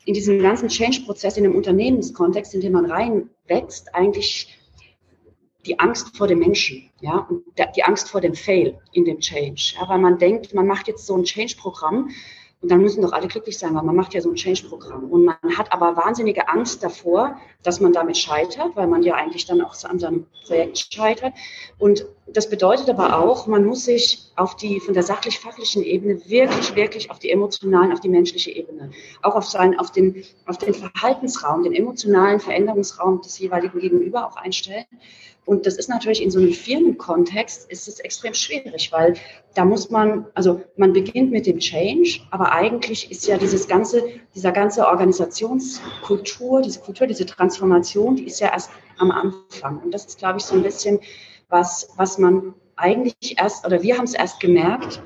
[0.05, 4.57] in diesem ganzen Change-Prozess, in dem Unternehmenskontext, in dem man reinwächst, eigentlich
[5.67, 7.43] die Angst vor dem Menschen, ja, und
[7.75, 11.05] die Angst vor dem Fail in dem Change, ja, weil man denkt, man macht jetzt
[11.05, 12.11] so ein Change-Programm
[12.67, 15.05] und dann müssen doch alle glücklich sein, weil man macht ja so ein Change-Programm.
[15.05, 19.47] Und man hat aber wahnsinnige Angst davor, dass man damit scheitert, weil man ja eigentlich
[19.47, 21.33] dann auch an seinem Projekt scheitert.
[21.79, 26.75] Und das bedeutet aber auch, man muss sich auf die, von der sachlich-fachlichen Ebene wirklich,
[26.77, 28.91] wirklich auf die emotionalen, auf die menschliche Ebene,
[29.23, 34.37] auch auf sein, auf den, auf den Verhaltensraum, den emotionalen Veränderungsraum des jeweiligen Gegenüber auch
[34.37, 34.85] einstellen.
[35.47, 39.15] Und das ist natürlich in so einem Firmenkontext ist es extrem schwierig, weil
[39.55, 44.03] da muss man, also man beginnt mit dem Change, aber eigentlich ist ja dieses ganze,
[44.35, 49.79] dieser ganze Organisationskultur, diese Kultur, diese Transformation, die ist ja erst am Anfang.
[49.79, 50.99] Und das ist, glaube ich, so ein bisschen
[51.49, 55.03] was, was man eigentlich erst, oder wir haben es erst gemerkt,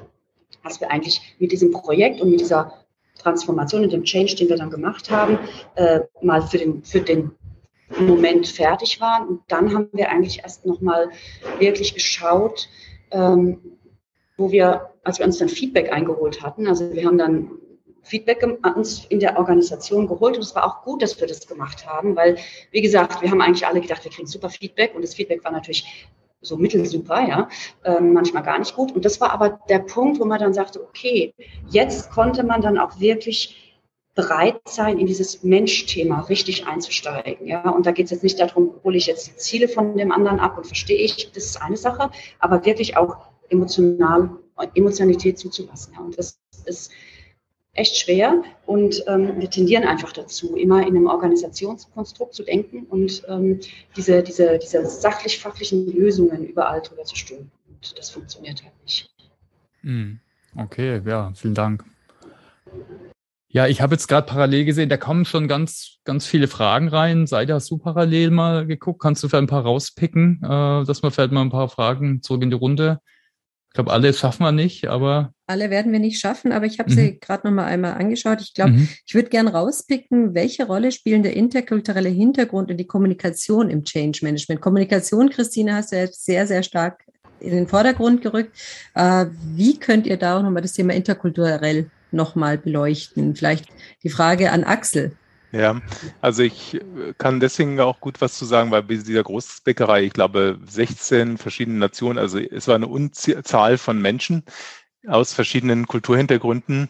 [0.62, 2.72] als wir eigentlich mit diesem Projekt und mit dieser
[3.18, 5.38] Transformation und dem Change, den wir dann gemacht haben,
[5.76, 7.32] äh, mal für den, für den
[7.98, 9.28] Moment fertig waren.
[9.28, 11.10] Und dann haben wir eigentlich erst nochmal
[11.58, 12.68] wirklich geschaut,
[13.10, 13.58] ähm,
[14.36, 17.50] wo wir, als wir uns dann Feedback eingeholt hatten, also wir haben dann
[18.02, 18.42] Feedback
[18.76, 22.16] uns in der Organisation geholt und es war auch gut, dass wir das gemacht haben,
[22.16, 22.38] weil,
[22.70, 25.52] wie gesagt, wir haben eigentlich alle gedacht, wir kriegen super Feedback und das Feedback war
[25.52, 26.08] natürlich
[26.40, 27.48] so mittelsuper, ja,
[27.84, 28.92] ähm, manchmal gar nicht gut.
[28.92, 31.34] Und das war aber der Punkt, wo man dann sagte, okay,
[31.68, 33.70] jetzt konnte man dann auch wirklich
[34.14, 37.46] bereit sein, in dieses Mensch-Thema richtig einzusteigen.
[37.46, 37.68] Ja?
[37.70, 40.40] Und da geht es jetzt nicht darum, hole ich jetzt die Ziele von dem anderen
[40.40, 43.16] ab und verstehe ich, das ist eine Sache, aber wirklich auch
[43.48, 44.30] emotional,
[44.74, 45.94] Emotionalität zuzulassen.
[45.94, 46.00] Ja?
[46.00, 46.90] Und das ist
[47.72, 53.22] echt schwer und ähm, wir tendieren einfach dazu, immer in einem Organisationskonstrukt zu denken und
[53.28, 53.60] ähm,
[53.96, 57.50] diese, diese, diese sachlich-fachlichen Lösungen überall drüber zu stülpen.
[57.68, 59.08] Und das funktioniert halt nicht.
[59.82, 60.18] Hm.
[60.56, 61.84] Okay, ja, vielen Dank.
[63.52, 67.26] Ja, ich habe jetzt gerade parallel gesehen, da kommen schon ganz, ganz viele Fragen rein.
[67.26, 69.00] Seid hast du parallel mal geguckt?
[69.00, 72.42] Kannst du vielleicht ein paar rauspicken, äh, dass wir vielleicht mal ein paar Fragen zurück
[72.42, 73.00] in die Runde
[73.70, 75.32] ich glaube, alle schaffen wir nicht, aber.
[75.50, 76.94] Alle werden wir nicht schaffen, aber ich habe mhm.
[76.94, 78.40] sie gerade noch mal einmal angeschaut.
[78.40, 78.88] Ich glaube, mhm.
[79.04, 84.20] ich würde gern rauspicken, welche Rolle spielen der interkulturelle Hintergrund und die Kommunikation im Change
[84.22, 84.60] Management.
[84.60, 87.04] Kommunikation, Christine, hast du jetzt sehr, sehr stark
[87.40, 88.56] in den Vordergrund gerückt.
[88.94, 93.34] Äh, wie könnt ihr da auch nochmal das Thema interkulturell nochmal beleuchten?
[93.34, 93.66] Vielleicht
[94.04, 95.16] die Frage an Axel.
[95.52, 95.80] Ja,
[96.20, 100.12] also ich äh, kann deswegen auch gut was zu sagen, weil bei dieser Großbäckerei, ich
[100.12, 104.44] glaube, 16 verschiedene Nationen, also es war eine Unzahl von Menschen
[105.06, 106.88] aus verschiedenen Kulturhintergründen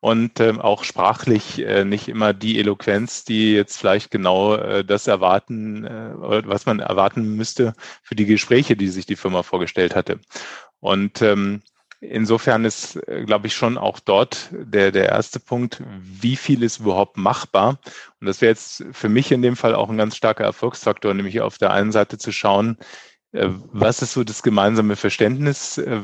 [0.00, 5.06] und ähm, auch sprachlich äh, nicht immer die Eloquenz, die jetzt vielleicht genau äh, das
[5.06, 6.12] erwarten, äh,
[6.46, 10.20] was man erwarten müsste für die Gespräche, die sich die Firma vorgestellt hatte.
[10.80, 11.62] Und ähm,
[12.00, 16.78] Insofern ist, äh, glaube ich, schon auch dort der, der erste Punkt, wie viel ist
[16.78, 17.80] überhaupt machbar?
[18.20, 21.40] Und das wäre jetzt für mich in dem Fall auch ein ganz starker Erfolgsfaktor, nämlich
[21.40, 22.78] auf der einen Seite zu schauen,
[23.32, 26.00] äh, was ist so das gemeinsame Verständnis, äh,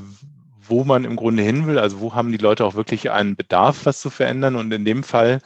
[0.68, 3.84] wo man im Grunde hin will, also wo haben die Leute auch wirklich einen Bedarf,
[3.84, 4.56] was zu verändern.
[4.56, 5.40] Und in dem Fall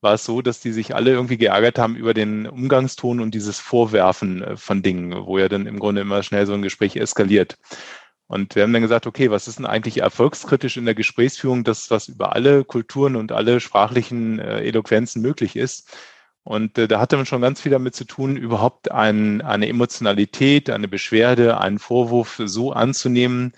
[0.00, 3.58] war es so, dass die sich alle irgendwie geärgert haben über den Umgangston und dieses
[3.58, 7.58] Vorwerfen von Dingen, wo ja dann im Grunde immer schnell so ein Gespräch eskaliert.
[8.26, 11.90] Und wir haben dann gesagt, okay, was ist denn eigentlich erfolgskritisch in der Gesprächsführung, das,
[11.90, 15.90] was über alle Kulturen und alle sprachlichen äh, Eloquenzen möglich ist?
[16.44, 20.70] Und äh, da hatte man schon ganz viel damit zu tun, überhaupt ein, eine Emotionalität,
[20.70, 23.52] eine Beschwerde, einen Vorwurf so anzunehmen,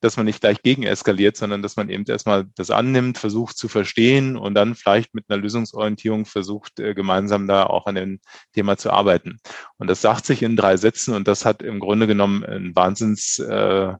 [0.00, 3.68] dass man nicht gleich gegen eskaliert, sondern dass man eben erstmal das annimmt, versucht zu
[3.68, 8.20] verstehen und dann vielleicht mit einer Lösungsorientierung versucht, äh, gemeinsam da auch an dem
[8.52, 9.38] Thema zu arbeiten.
[9.78, 13.38] Und das sagt sich in drei Sätzen und das hat im Grunde genommen ein Wahnsinns,
[13.38, 13.94] äh,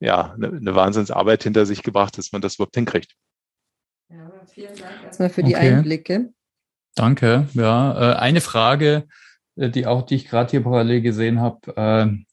[0.00, 3.14] ja, eine, eine Wahnsinnsarbeit hinter sich gebracht, dass man das überhaupt hinkriegt.
[4.10, 5.74] Ja, vielen Dank erstmal für die okay.
[5.74, 6.32] Einblicke.
[6.94, 7.48] Danke.
[7.54, 9.08] Ja, äh, eine Frage,
[9.56, 12.24] äh, die auch, die ich gerade hier parallel gesehen habe.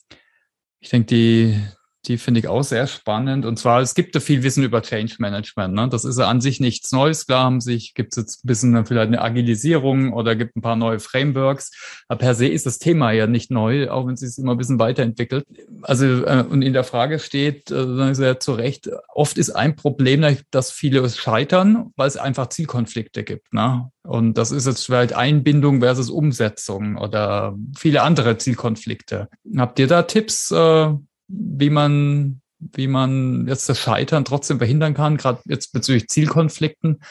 [0.82, 1.62] Ich denke, die,
[2.06, 3.46] die finde ich auch sehr spannend.
[3.46, 5.74] Und zwar, es gibt ja viel Wissen über Change Management.
[5.74, 5.90] Ne?
[5.90, 7.26] Das ist ja an sich nichts Neues.
[7.26, 10.78] Klar haben sich, gibt es jetzt ein bisschen vielleicht eine Agilisierung oder gibt ein paar
[10.78, 11.72] neue Frameworks.
[12.08, 14.58] Aber per se ist das Thema ja nicht neu, auch wenn es sich immer ein
[14.58, 15.46] bisschen weiterentwickelt.
[15.82, 20.26] Also, äh, und in der Frage steht, äh, sehr zu Recht, oft ist ein Problem,
[20.52, 23.54] dass viele scheitern, weil es einfach Zielkonflikte gibt.
[23.54, 23.90] Ne?
[24.04, 29.28] Und das ist jetzt vielleicht Einbindung versus Umsetzung oder viele andere Zielkonflikte.
[29.58, 30.94] Habt ihr da Tipps, äh,
[31.30, 37.02] wie man, wie man jetzt das Scheitern trotzdem verhindern kann, gerade jetzt bezüglich Zielkonflikten.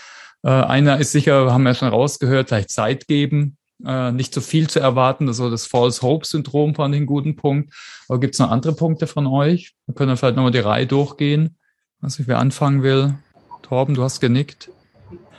[0.42, 4.68] Äh, einer ist sicher, haben wir schon rausgehört, vielleicht Zeit geben, äh, nicht zu viel
[4.68, 5.26] zu erwarten.
[5.26, 7.72] Das ist so das False Hope Syndrom fand ich einen guten Punkt.
[8.08, 9.74] Aber gibt es noch andere Punkte von euch?
[9.86, 11.56] Wir können vielleicht nochmal die Reihe durchgehen.
[12.00, 13.14] Was ich wer anfangen will.
[13.62, 14.70] Torben, du hast genickt.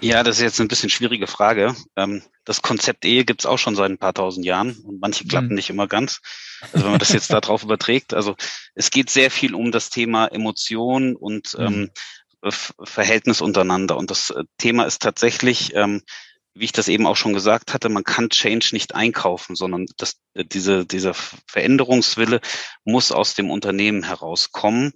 [0.02, 1.76] Ja, das ist jetzt eine bisschen schwierige Frage.
[1.96, 5.50] Ähm, das Konzept Ehe gibt's auch schon seit ein paar tausend Jahren und manche klappen
[5.50, 5.54] mhm.
[5.54, 6.20] nicht immer ganz.
[6.72, 8.36] Also wenn man das jetzt darauf überträgt, also
[8.74, 11.92] es geht sehr viel um das Thema Emotion und mhm.
[12.42, 12.52] ähm,
[12.84, 13.98] Verhältnis untereinander.
[13.98, 16.02] Und das äh, Thema ist tatsächlich, ähm,
[16.56, 20.20] wie ich das eben auch schon gesagt hatte, man kann Change nicht einkaufen, sondern das,
[20.34, 22.42] äh, diese, dieser Veränderungswille
[22.84, 24.94] muss aus dem Unternehmen herauskommen.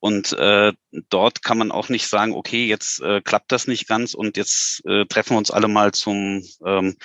[0.00, 0.72] Und äh,
[1.10, 4.84] dort kann man auch nicht sagen, okay, jetzt äh, klappt das nicht ganz und jetzt
[4.86, 6.96] äh, treffen wir uns alle mal zum ähm,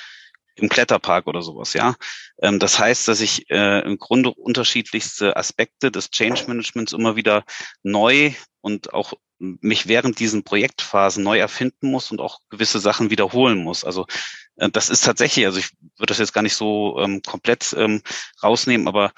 [0.55, 1.95] im Kletterpark oder sowas, ja.
[2.41, 7.43] Ähm, das heißt, dass ich äh, im Grunde unterschiedlichste Aspekte des Change Managements immer wieder
[7.83, 13.63] neu und auch mich während diesen Projektphasen neu erfinden muss und auch gewisse Sachen wiederholen
[13.63, 13.83] muss.
[13.83, 14.07] Also
[14.55, 18.01] äh, das ist tatsächlich, also ich würde das jetzt gar nicht so ähm, komplett ähm,
[18.41, 19.11] rausnehmen, aber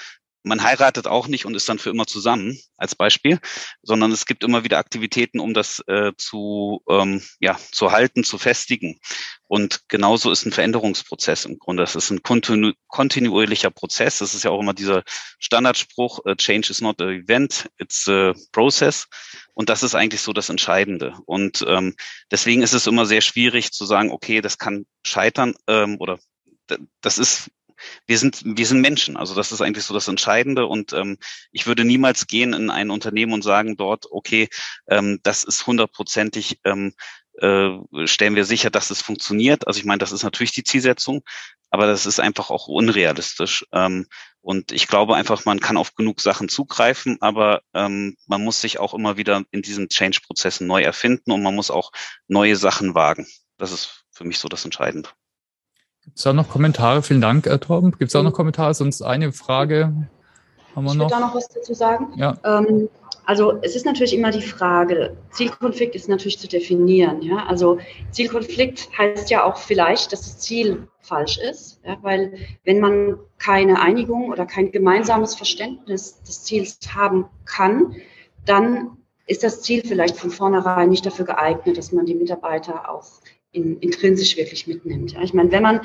[0.47, 3.39] man heiratet auch nicht und ist dann für immer zusammen, als Beispiel,
[3.81, 8.37] sondern es gibt immer wieder Aktivitäten, um das äh, zu, ähm, ja, zu halten, zu
[8.37, 8.99] festigen.
[9.47, 11.83] Und genauso ist ein Veränderungsprozess im Grunde.
[11.83, 14.19] Das ist ein kontinu kontinuierlicher Prozess.
[14.19, 15.03] Das ist ja auch immer dieser
[15.39, 19.07] Standardspruch, uh, Change is not an event, it's a process.
[19.53, 21.15] Und das ist eigentlich so das Entscheidende.
[21.25, 21.95] Und ähm,
[22.29, 26.19] deswegen ist es immer sehr schwierig zu sagen, okay, das kann scheitern ähm, oder
[27.01, 27.49] das ist
[28.05, 29.17] wir sind, wir sind Menschen.
[29.17, 30.65] Also das ist eigentlich so das Entscheidende.
[30.65, 31.17] Und ähm,
[31.51, 34.49] ich würde niemals gehen in ein Unternehmen und sagen dort, okay,
[34.87, 36.93] ähm, das ist hundertprozentig ähm,
[37.39, 37.69] äh,
[38.05, 39.67] stellen wir sicher, dass es funktioniert.
[39.67, 41.23] Also ich meine, das ist natürlich die Zielsetzung,
[41.69, 43.65] aber das ist einfach auch unrealistisch.
[43.71, 44.07] Ähm,
[44.41, 48.79] und ich glaube einfach, man kann auf genug Sachen zugreifen, aber ähm, man muss sich
[48.79, 51.91] auch immer wieder in diesen Change-Prozessen neu erfinden und man muss auch
[52.27, 53.27] neue Sachen wagen.
[53.57, 55.09] Das ist für mich so das Entscheidende.
[56.07, 57.03] Gibt es da noch Kommentare?
[57.03, 57.91] Vielen Dank, äh, Torben.
[57.91, 58.73] Gibt es da noch Kommentare?
[58.73, 60.07] Sonst eine Frage
[60.73, 61.07] haben wir ich noch.
[61.07, 62.13] Ich da noch was dazu sagen.
[62.15, 62.37] Ja.
[62.45, 62.87] Ähm,
[63.25, 67.21] also es ist natürlich immer die Frage, Zielkonflikt ist natürlich zu definieren.
[67.21, 67.45] Ja?
[67.45, 67.77] Also
[68.11, 71.97] Zielkonflikt heißt ja auch vielleicht, dass das Ziel falsch ist, ja?
[72.03, 77.97] weil wenn man keine Einigung oder kein gemeinsames Verständnis des Ziels haben kann,
[78.45, 78.91] dann
[79.25, 83.03] ist das Ziel vielleicht von vornherein nicht dafür geeignet, dass man die Mitarbeiter auch
[83.57, 85.13] in, intrinsisch wirklich mitnimmt.
[85.13, 85.21] Ja?
[85.21, 85.81] Ich meine, wenn man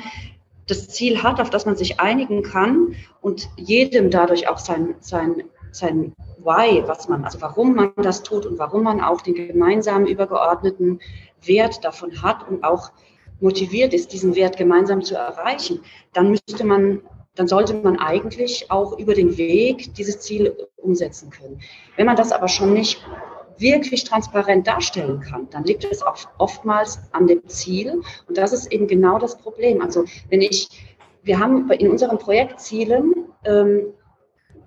[0.67, 5.43] das Ziel hat, auf das man sich einigen kann und jedem dadurch auch sein, sein,
[5.71, 10.07] sein Why, was man, also warum man das tut und warum man auch den gemeinsamen
[10.07, 10.99] übergeordneten
[11.41, 12.91] Wert davon hat und auch
[13.41, 15.81] motiviert ist, diesen Wert gemeinsam zu erreichen,
[16.13, 17.01] dann müsste man,
[17.35, 21.59] dann sollte man eigentlich auch über den Weg dieses Ziel umsetzen können.
[21.97, 23.03] Wenn man das aber schon nicht
[23.57, 26.03] wirklich transparent darstellen kann, dann liegt es
[26.37, 28.01] oftmals an dem Ziel.
[28.27, 29.81] Und das ist eben genau das Problem.
[29.81, 30.69] Also wenn ich,
[31.23, 33.13] wir haben in unseren Projektzielen,
[33.45, 33.93] ähm,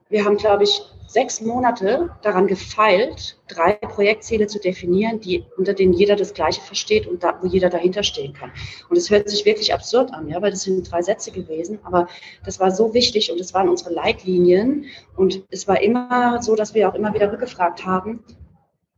[0.09, 5.93] wir haben, glaube ich, sechs Monate daran gefeilt, drei Projektziele zu definieren, die, unter denen
[5.93, 8.51] jeder das Gleiche versteht und da, wo jeder dahinter stehen kann.
[8.91, 12.09] Und es hört sich wirklich absurd an, ja, weil das sind drei Sätze gewesen, aber
[12.45, 16.75] das war so wichtig und es waren unsere Leitlinien und es war immer so, dass
[16.75, 18.25] wir auch immer wieder rückgefragt haben,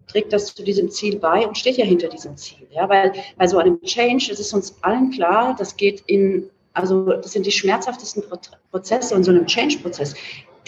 [0.09, 2.67] trägt das zu diesem Ziel bei und steht ja hinter diesem Ziel.
[2.71, 7.05] Ja, weil bei so einem Change, es ist uns allen klar, das geht in, also
[7.05, 8.25] das sind die schmerzhaftesten
[8.71, 10.15] Prozesse und so einem Change-Prozess,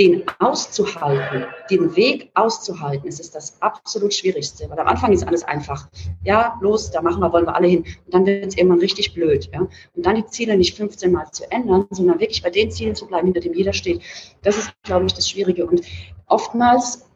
[0.00, 4.68] den auszuhalten, den Weg auszuhalten, ist es das absolut Schwierigste.
[4.70, 5.88] Weil am Anfang ist alles einfach.
[6.24, 7.84] Ja, los, da machen wir, wollen wir alle hin.
[8.06, 9.50] Und dann wird es irgendwann richtig blöd.
[9.52, 9.60] Ja?
[9.60, 13.06] Und dann die Ziele nicht 15 Mal zu ändern, sondern wirklich bei den Zielen zu
[13.06, 14.00] bleiben, hinter dem jeder steht.
[14.42, 15.66] Das ist, glaube ich, das Schwierige.
[15.66, 15.82] Und
[16.26, 17.09] oftmals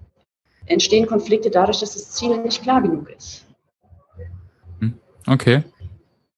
[0.66, 3.46] entstehen Konflikte dadurch, dass das Ziel nicht klar genug ist.
[4.80, 4.94] Hm,
[5.26, 5.62] okay.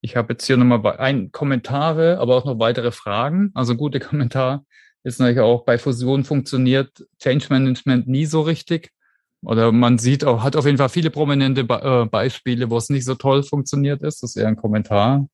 [0.00, 3.50] Ich habe jetzt hier nochmal ein Kommentare, aber auch noch weitere Fragen.
[3.54, 4.64] Also gute Kommentar
[5.02, 8.90] ist natürlich auch bei Fusion funktioniert Change Management nie so richtig.
[9.42, 12.88] Oder man sieht auch, hat auf jeden Fall viele prominente Be äh, Beispiele, wo es
[12.90, 14.22] nicht so toll funktioniert ist.
[14.22, 15.28] Das ist eher ein Kommentar.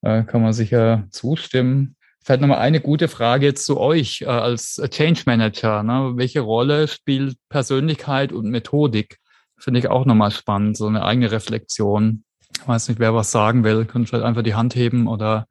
[0.00, 1.96] Äh, kann man sicher zustimmen.
[2.24, 5.82] Vielleicht nochmal eine gute Frage zu euch äh, als Change Manager.
[5.82, 6.12] Ne?
[6.16, 9.18] Welche Rolle spielt Persönlichkeit und Methodik?
[9.56, 12.24] Finde ich auch nochmal spannend, so eine eigene Reflexion.
[12.60, 13.84] Ich weiß nicht, wer was sagen will.
[13.86, 15.46] Könnt vielleicht einfach die Hand heben oder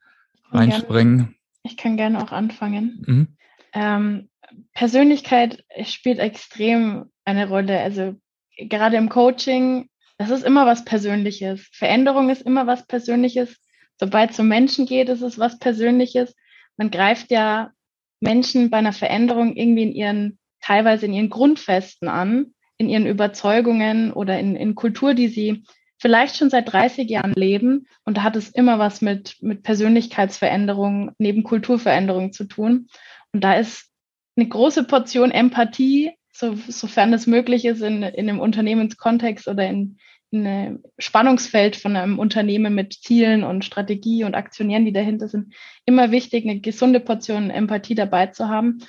[0.52, 1.36] einspringen.
[1.64, 3.04] Ich kann gerne auch anfangen.
[3.06, 3.28] Mhm.
[3.74, 4.30] Ähm,
[4.74, 7.80] Persönlichkeit spielt extrem eine Rolle.
[7.80, 8.16] Also
[8.58, 11.68] gerade im Coaching, das ist immer was Persönliches.
[11.74, 13.58] Veränderung ist immer was Persönliches.
[14.00, 16.36] Sobald es um Menschen geht, ist es was Persönliches
[16.78, 17.72] man greift ja
[18.20, 24.14] Menschen bei einer Veränderung irgendwie in ihren, teilweise in ihren Grundfesten an, in ihren Überzeugungen
[24.14, 25.64] oder in, in Kultur, die sie
[26.00, 27.88] vielleicht schon seit 30 Jahren leben.
[28.06, 32.88] Und da hat es immer was mit, mit Persönlichkeitsveränderung neben Kulturveränderung zu tun.
[33.34, 33.92] Und da ist
[34.36, 39.98] eine große Portion Empathie, so, sofern es möglich ist, in, in einem Unternehmenskontext oder in,
[40.34, 45.54] ein Spannungsfeld von einem Unternehmen mit Zielen und Strategie und Aktionären, die dahinter sind,
[45.86, 48.80] immer wichtig, eine gesunde Portion Empathie dabei zu haben.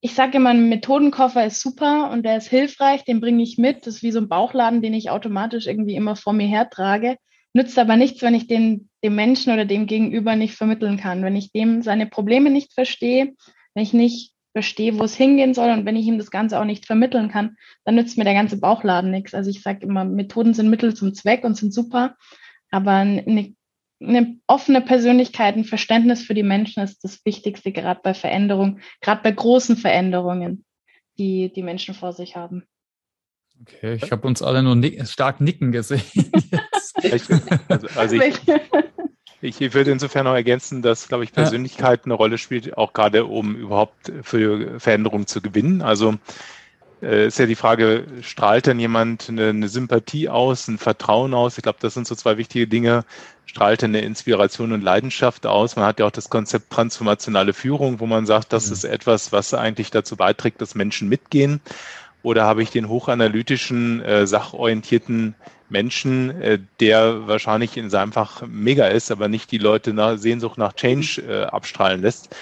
[0.00, 3.86] Ich sage immer, ein Methodenkoffer ist super und der ist hilfreich, den bringe ich mit.
[3.86, 7.16] Das ist wie so ein Bauchladen, den ich automatisch irgendwie immer vor mir hertrage.
[7.52, 11.22] Nützt aber nichts, wenn ich den dem Menschen oder dem Gegenüber nicht vermitteln kann.
[11.22, 13.34] Wenn ich dem seine Probleme nicht verstehe,
[13.74, 16.64] wenn ich nicht verstehe, wo es hingehen soll und wenn ich ihm das Ganze auch
[16.64, 19.34] nicht vermitteln kann, dann nützt mir der ganze Bauchladen nichts.
[19.34, 22.16] Also ich sage immer, Methoden sind Mittel zum Zweck und sind super,
[22.70, 23.54] aber eine,
[24.00, 29.22] eine offene Persönlichkeit, ein Verständnis für die Menschen ist das Wichtigste, gerade bei Veränderungen, gerade
[29.22, 30.64] bei großen Veränderungen,
[31.18, 32.64] die die Menschen vor sich haben.
[33.60, 36.02] Okay, ich habe uns alle nur nick stark nicken gesehen.
[37.68, 38.40] also, also ich,
[39.42, 43.56] Ich würde insofern noch ergänzen, dass, glaube ich, Persönlichkeit eine Rolle spielt, auch gerade um
[43.56, 45.80] überhaupt für Veränderungen zu gewinnen.
[45.80, 46.16] Also
[47.02, 51.56] äh, ist ja die Frage, strahlt denn jemand eine, eine Sympathie aus, ein Vertrauen aus?
[51.56, 53.04] Ich glaube, das sind so zwei wichtige Dinge.
[53.46, 55.74] Strahlt eine Inspiration und Leidenschaft aus?
[55.74, 58.72] Man hat ja auch das Konzept transformationale Führung, wo man sagt, das mhm.
[58.74, 61.60] ist etwas, was eigentlich dazu beiträgt, dass Menschen mitgehen.
[62.22, 65.34] Oder habe ich den hochanalytischen, äh, sachorientierten
[65.70, 70.58] Menschen, äh, der wahrscheinlich in seinem Fach mega ist, aber nicht die Leute nach Sehnsucht
[70.58, 72.34] nach Change äh, abstrahlen lässt?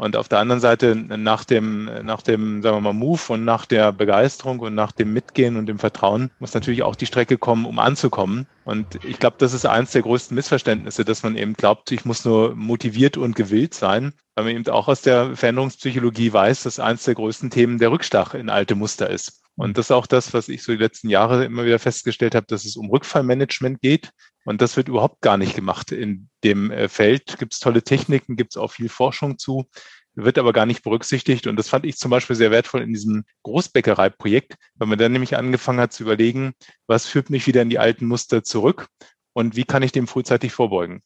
[0.00, 3.66] Und auf der anderen Seite nach dem, nach dem, sagen wir mal, Move und nach
[3.66, 7.66] der Begeisterung und nach dem Mitgehen und dem Vertrauen muss natürlich auch die Strecke kommen,
[7.66, 8.46] um anzukommen.
[8.64, 12.24] Und ich glaube, das ist eines der größten Missverständnisse, dass man eben glaubt, ich muss
[12.24, 17.04] nur motiviert und gewillt sein, weil man eben auch aus der Veränderungspsychologie weiß, dass eines
[17.04, 19.42] der größten Themen der Rückstach in alte Muster ist.
[19.56, 22.46] Und das ist auch das, was ich so die letzten Jahre immer wieder festgestellt habe,
[22.46, 24.12] dass es um Rückfallmanagement geht.
[24.44, 25.92] Und das wird überhaupt gar nicht gemacht.
[25.92, 29.68] In dem äh, Feld gibt es tolle Techniken, gibt es auch viel Forschung zu,
[30.14, 31.46] wird aber gar nicht berücksichtigt.
[31.46, 35.36] Und das fand ich zum Beispiel sehr wertvoll in diesem Großbäckereiprojekt, weil man dann nämlich
[35.36, 36.52] angefangen hat zu überlegen,
[36.86, 38.86] was führt mich wieder in die alten Muster zurück
[39.32, 41.02] und wie kann ich dem frühzeitig vorbeugen.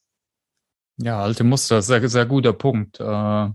[0.96, 3.00] Ja, alte Muster, sehr, sehr guter Punkt.
[3.00, 3.48] Äh,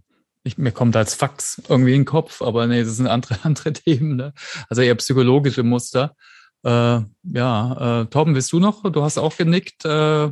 [0.43, 3.73] ich, mir kommt als Fax irgendwie in den Kopf, aber nee, das sind andere, andere
[3.73, 4.15] Themen.
[4.15, 4.33] Ne?
[4.69, 6.15] Also eher psychologische Muster.
[6.63, 8.83] Äh, ja, äh, Torben, willst du noch?
[8.91, 9.85] Du hast auch genickt.
[9.85, 10.29] Äh,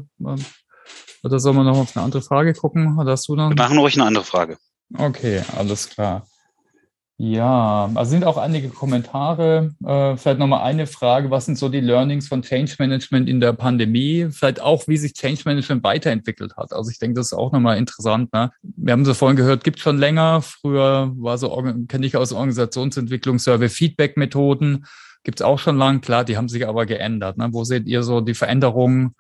[1.24, 2.98] oder sollen wir noch auf eine andere Frage gucken?
[3.00, 3.50] Oder hast du noch?
[3.50, 4.58] Wir machen ruhig eine andere Frage.
[4.98, 6.26] Okay, alles klar.
[7.20, 9.74] Ja, also sind auch einige Kommentare.
[9.84, 11.32] Äh, vielleicht nochmal eine Frage.
[11.32, 14.28] Was sind so die Learnings von Change Management in der Pandemie?
[14.30, 16.74] Vielleicht auch, wie sich Change Management weiterentwickelt hat.
[16.74, 18.32] Also ich denke, das ist auch nochmal interessant.
[18.34, 18.52] Ne?
[18.62, 20.44] Wir haben es vorhin gehört, gibt schon länger.
[20.44, 21.50] Früher war so,
[21.88, 24.86] kenne ich aus Organisationsentwicklung Survey-Feedback-Methoden.
[25.28, 26.00] Gibt es auch schon lang.
[26.00, 27.38] Klar, die haben sich aber geändert.
[27.38, 27.50] Ne?
[27.52, 29.14] Wo seht ihr so die Veränderungen?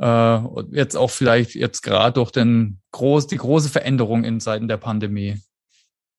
[0.00, 0.38] Äh,
[0.70, 5.42] jetzt auch vielleicht jetzt gerade durch den groß, die große Veränderung in Zeiten der Pandemie.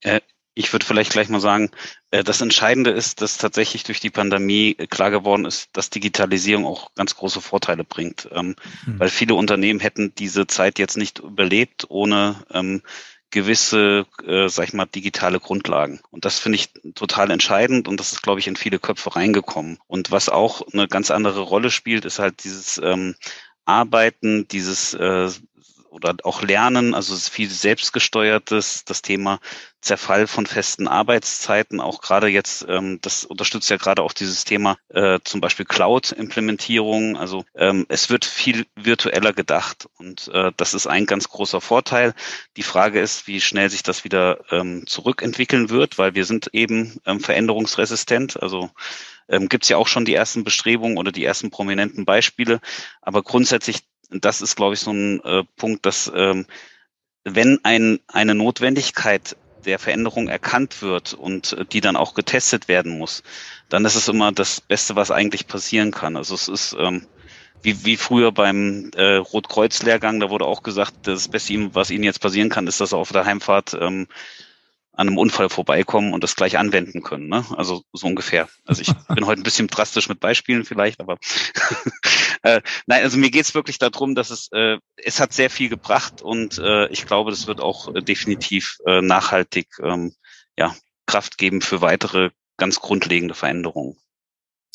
[0.01, 0.19] Äh,
[0.55, 1.71] ich würde vielleicht gleich mal sagen,
[2.11, 6.65] äh, das Entscheidende ist, dass tatsächlich durch die Pandemie äh, klar geworden ist, dass Digitalisierung
[6.65, 8.27] auch ganz große Vorteile bringt.
[8.33, 8.99] Ähm, mhm.
[8.99, 12.81] Weil viele Unternehmen hätten diese Zeit jetzt nicht überlebt ohne ähm,
[13.31, 15.99] gewisse, äh, sag ich mal, digitale Grundlagen.
[16.11, 19.77] Und das finde ich total entscheidend und das ist, glaube ich, in viele Köpfe reingekommen.
[19.87, 23.15] Und was auch eine ganz andere Rolle spielt, ist halt dieses ähm,
[23.65, 25.29] Arbeiten, dieses äh,
[25.89, 29.39] oder auch Lernen, also viel selbstgesteuertes, das Thema
[29.81, 34.77] Zerfall von festen Arbeitszeiten, auch gerade jetzt, ähm, das unterstützt ja gerade auch dieses Thema
[34.89, 37.17] äh, zum Beispiel Cloud-Implementierung.
[37.17, 42.13] Also ähm, es wird viel virtueller gedacht und äh, das ist ein ganz großer Vorteil.
[42.57, 46.99] Die Frage ist, wie schnell sich das wieder ähm, zurückentwickeln wird, weil wir sind eben
[47.05, 48.41] ähm, veränderungsresistent.
[48.41, 48.69] Also
[49.29, 52.59] ähm, gibt es ja auch schon die ersten Bestrebungen oder die ersten prominenten Beispiele.
[53.01, 56.45] Aber grundsätzlich das ist, glaube ich, so ein äh, Punkt, dass ähm,
[57.23, 59.35] wenn ein, eine Notwendigkeit
[59.65, 63.23] der Veränderung erkannt wird und äh, die dann auch getestet werden muss,
[63.67, 66.15] dann ist es immer das Beste, was eigentlich passieren kann.
[66.15, 67.05] Also es ist ähm,
[67.61, 72.21] wie, wie früher beim äh, Rotkreuz-Lehrgang, da wurde auch gesagt, das Beste, was Ihnen jetzt
[72.21, 74.07] passieren kann, ist, dass er auf der Heimfahrt ähm,
[74.93, 77.29] an einem Unfall vorbeikommen und das gleich anwenden können.
[77.29, 77.45] Ne?
[77.55, 78.49] Also so ungefähr.
[78.65, 81.17] Also ich bin heute ein bisschen drastisch mit Beispielen vielleicht, aber
[82.43, 86.21] äh, nein, also mir geht's wirklich darum, dass es äh, es hat sehr viel gebracht
[86.21, 90.13] und äh, ich glaube, das wird auch äh, definitiv äh, nachhaltig ähm,
[90.57, 90.75] ja
[91.05, 93.97] Kraft geben für weitere ganz grundlegende Veränderungen.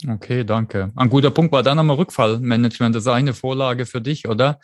[0.08, 0.92] Okay, danke.
[0.96, 2.94] Ein guter Punkt war dann nochmal Rückfallmanagement.
[2.94, 4.58] Das ist eine Vorlage für dich, oder,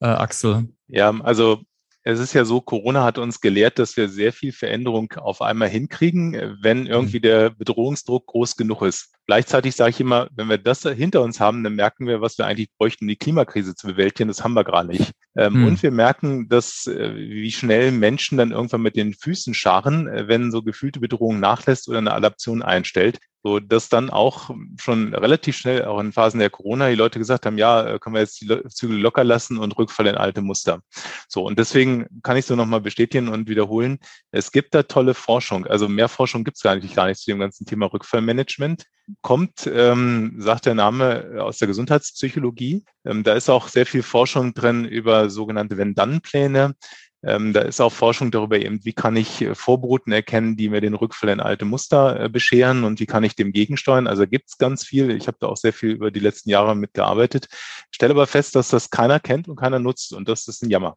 [0.00, 0.68] äh, Axel?
[0.88, 1.62] Ja, also
[2.04, 5.68] es ist ja so, Corona hat uns gelehrt, dass wir sehr viel Veränderung auf einmal
[5.68, 7.22] hinkriegen, wenn irgendwie mhm.
[7.22, 9.14] der Bedrohungsdruck groß genug ist.
[9.26, 12.46] Gleichzeitig sage ich immer, wenn wir das hinter uns haben, dann merken wir, was wir
[12.46, 14.28] eigentlich bräuchten, um die Klimakrise zu bewältigen.
[14.28, 15.12] Das haben wir gerade nicht.
[15.36, 15.64] Hm.
[15.64, 20.26] Und wir merken, dass äh, wie schnell Menschen dann irgendwann mit den Füßen scharren, äh,
[20.26, 25.56] wenn so gefühlte Bedrohung nachlässt oder eine Adaption einstellt so dass dann auch schon relativ
[25.56, 28.40] schnell, auch in Phasen der Corona, die Leute gesagt haben, ja, äh, können wir jetzt
[28.40, 30.82] die Zügel locker lassen und Rückfall in alte Muster.
[31.28, 33.98] So, und deswegen kann ich so nochmal bestätigen und wiederholen,
[34.30, 35.66] es gibt da tolle Forschung.
[35.66, 38.84] Also mehr Forschung gibt es eigentlich gar nicht zu dem ganzen Thema Rückfallmanagement.
[39.20, 42.84] Kommt, ähm, sagt der Name, aus der Gesundheitspsychologie.
[43.04, 46.76] Ähm, da ist auch sehr viel Forschung drin über sogenannte Wenn-Dann-Pläne.
[47.24, 50.80] Ähm, da ist auch Forschung darüber eben, wie kann ich äh, Vorboten erkennen, die mir
[50.80, 54.06] den Rückfall in alte Muster äh, bescheren und wie kann ich dem gegensteuern.
[54.06, 55.10] Also gibt es ganz viel.
[55.10, 57.48] Ich habe da auch sehr viel über die letzten Jahre mitgearbeitet.
[57.90, 60.96] Stelle aber fest, dass das keiner kennt und keiner nutzt und das ist ein Jammer.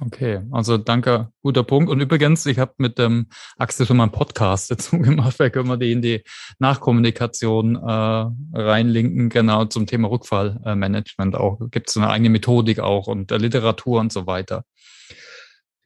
[0.00, 1.90] Okay, also danke, guter Punkt.
[1.90, 3.26] Und übrigens, ich habe mit dem
[3.56, 6.22] Axel schon mal einen Podcast dazu gemacht, vielleicht können wir die in die
[6.58, 11.58] Nachkommunikation äh, reinlinken, genau zum Thema Rückfallmanagement auch.
[11.70, 14.64] Gibt es eine eigene Methodik auch und der Literatur und so weiter.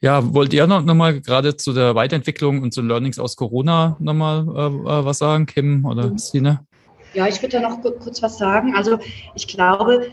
[0.03, 3.97] Ja, wollt ihr noch, noch mal gerade zu der Weiterentwicklung und zu Learnings aus Corona
[4.01, 6.19] noch mal äh, äh was sagen, Kim oder mhm.
[6.19, 6.67] Stine?
[7.15, 8.75] Ja, ich würde da noch kurz was sagen.
[8.75, 8.99] Also
[9.35, 10.11] ich glaube,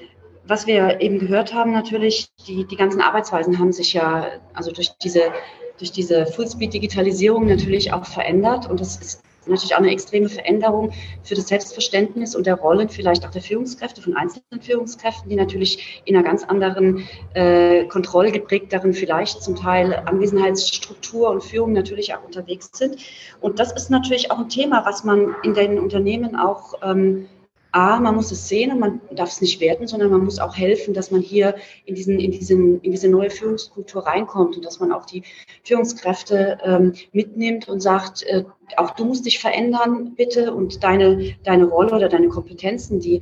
[0.49, 4.91] was wir eben gehört haben, natürlich, die, die ganzen Arbeitsweisen haben sich ja, also durch
[5.01, 5.31] diese,
[5.77, 8.69] durch diese Fullspeed-Digitalisierung natürlich auch verändert.
[8.69, 10.91] Und das ist natürlich auch eine extreme Veränderung
[11.23, 16.01] für das Selbstverständnis und der Rollen vielleicht auch der Führungskräfte, von einzelnen Führungskräften, die natürlich
[16.05, 22.71] in einer ganz anderen, äh, kontrollgeprägteren, vielleicht zum Teil Anwesenheitsstruktur und Führung natürlich auch unterwegs
[22.73, 22.97] sind.
[23.39, 27.27] Und das ist natürlich auch ein Thema, was man in den Unternehmen auch ähm,
[27.71, 30.55] A, man muss es sehen und man darf es nicht werten, sondern man muss auch
[30.55, 31.55] helfen, dass man hier
[31.85, 35.23] in, diesen, in, diesen, in diese neue Führungskultur reinkommt und dass man auch die
[35.63, 38.43] Führungskräfte ähm, mitnimmt und sagt, äh,
[38.77, 43.21] auch du musst dich verändern, bitte, und deine, deine Rolle oder deine Kompetenzen, die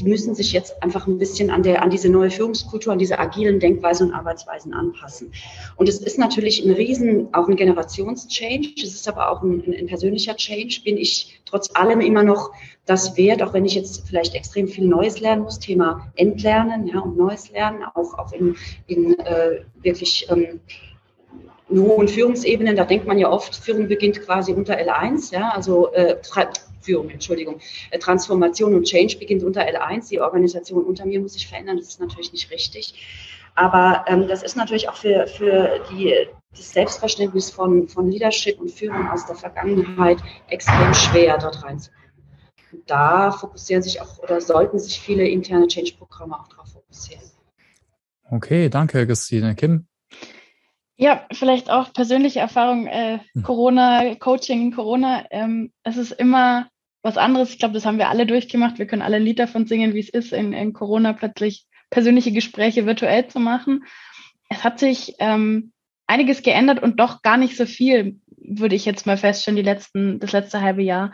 [0.00, 3.18] die müssen sich jetzt einfach ein bisschen an, der, an diese neue Führungskultur, an diese
[3.18, 5.32] agilen Denkweisen und Arbeitsweisen anpassen.
[5.76, 8.72] Und es ist natürlich ein Riesen, auch ein Generationschange.
[8.76, 10.80] Es ist aber auch ein, ein, persönlicher Change.
[10.84, 12.50] Bin ich trotz allem immer noch
[12.86, 17.00] das wert, auch wenn ich jetzt vielleicht extrem viel Neues lernen muss, Thema Entlernen ja,
[17.00, 20.60] und Neues lernen, auch, auch in, in äh, wirklich ähm,
[21.70, 26.16] hohen Führungsebenen, da denkt man ja oft, Führung beginnt quasi unter L1, ja, also äh,
[26.80, 27.60] Führung, Entschuldigung,
[27.90, 31.88] äh, Transformation und Change beginnt unter L1, die Organisation unter mir muss sich verändern, das
[31.88, 32.94] ist natürlich nicht richtig.
[33.54, 36.14] Aber ähm, das ist natürlich auch für, für die,
[36.50, 40.18] das Selbstverständnis von, von Leadership und Führung aus der Vergangenheit
[40.48, 42.00] extrem schwer, dort reinzukommen.
[42.72, 47.22] Und da fokussieren sich auch oder sollten sich viele interne Change-Programme auch darauf fokussieren.
[48.30, 49.56] Okay, danke, Christine.
[49.56, 49.86] Kim?
[50.96, 53.42] Ja, vielleicht auch persönliche Erfahrung, äh, hm.
[53.42, 55.24] Corona, Coaching, Corona.
[55.30, 56.68] Ähm, es ist immer
[57.02, 57.50] was anderes.
[57.50, 58.78] Ich glaube, das haben wir alle durchgemacht.
[58.78, 62.32] Wir können alle ein Lied davon singen, wie es ist, in, in Corona plötzlich persönliche
[62.32, 63.84] Gespräche virtuell zu machen.
[64.48, 65.72] Es hat sich ähm,
[66.06, 70.18] einiges geändert und doch gar nicht so viel, würde ich jetzt mal feststellen, die letzten,
[70.20, 71.12] das letzte halbe Jahr.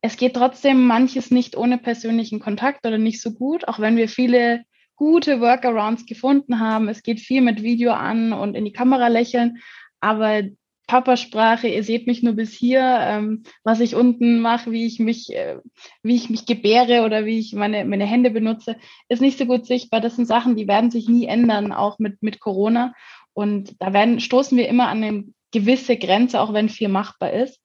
[0.00, 4.08] Es geht trotzdem manches nicht ohne persönlichen Kontakt oder nicht so gut, auch wenn wir
[4.08, 4.64] viele
[4.94, 6.88] gute Workarounds gefunden haben.
[6.88, 9.58] Es geht viel mit Video an und in die Kamera lächeln,
[10.00, 10.42] aber
[10.88, 15.32] Körpersprache, ihr seht mich nur bis hier, ähm, was ich unten mache, wie ich mich,
[15.34, 15.58] äh,
[16.02, 18.76] wie ich mich gebäre oder wie ich meine, meine Hände benutze,
[19.08, 20.00] ist nicht so gut sichtbar.
[20.00, 22.94] Das sind Sachen, die werden sich nie ändern, auch mit, mit Corona.
[23.34, 27.60] Und da werden, stoßen wir immer an eine gewisse Grenze, auch wenn viel machbar ist.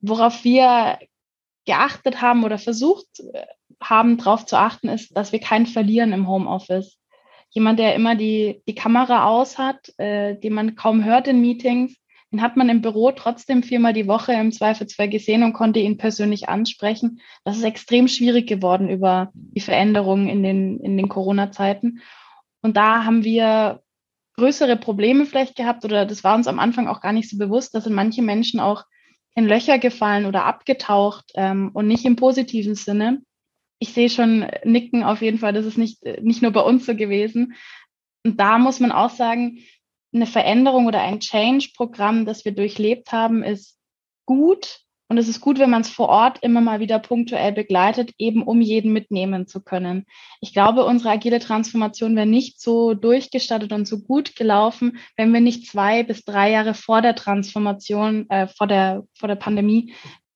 [0.00, 0.98] Worauf wir
[1.66, 3.44] geachtet haben oder versucht äh,
[3.82, 6.96] haben, darauf zu achten, ist, dass wir keinen verlieren im Homeoffice.
[7.50, 11.96] Jemand, der immer die, die Kamera aus hat, äh, den man kaum hört in Meetings,
[12.32, 15.98] den hat man im Büro trotzdem viermal die Woche im Zweifelsfall gesehen und konnte ihn
[15.98, 17.20] persönlich ansprechen.
[17.44, 22.00] Das ist extrem schwierig geworden über die Veränderungen in den, in den Corona-Zeiten.
[22.62, 23.82] Und da haben wir
[24.36, 27.74] größere Probleme vielleicht gehabt oder das war uns am Anfang auch gar nicht so bewusst,
[27.74, 28.84] dass in manche Menschen auch
[29.34, 33.22] in Löcher gefallen oder abgetaucht ähm, und nicht im positiven Sinne
[33.82, 36.94] ich sehe schon Nicken auf jeden Fall, das ist nicht, nicht nur bei uns so
[36.94, 37.54] gewesen.
[38.24, 39.58] Und da muss man auch sagen,
[40.14, 43.78] eine Veränderung oder ein Change-Programm, das wir durchlebt haben, ist
[44.26, 44.80] gut.
[45.08, 48.42] Und es ist gut, wenn man es vor Ort immer mal wieder punktuell begleitet, eben
[48.42, 50.06] um jeden mitnehmen zu können.
[50.40, 55.42] Ich glaube, unsere agile Transformation wäre nicht so durchgestattet und so gut gelaufen, wenn wir
[55.42, 59.92] nicht zwei bis drei Jahre vor der Transformation, äh, vor der, vor der Pandemie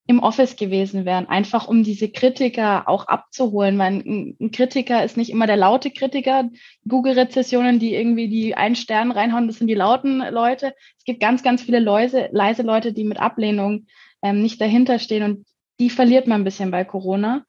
[0.09, 5.31] im Office gewesen wären, einfach um diese Kritiker auch abzuholen, weil ein, Kritiker ist nicht
[5.31, 6.49] immer der laute Kritiker.
[6.87, 10.75] Google-Rezessionen, die irgendwie die einen Stern reinhauen, das sind die lauten Leute.
[10.97, 13.87] Es gibt ganz, ganz viele Leuse, leise Leute, die mit Ablehnung
[14.23, 15.47] ähm, nicht dahinter stehen und
[15.81, 17.45] die verliert man ein bisschen bei Corona.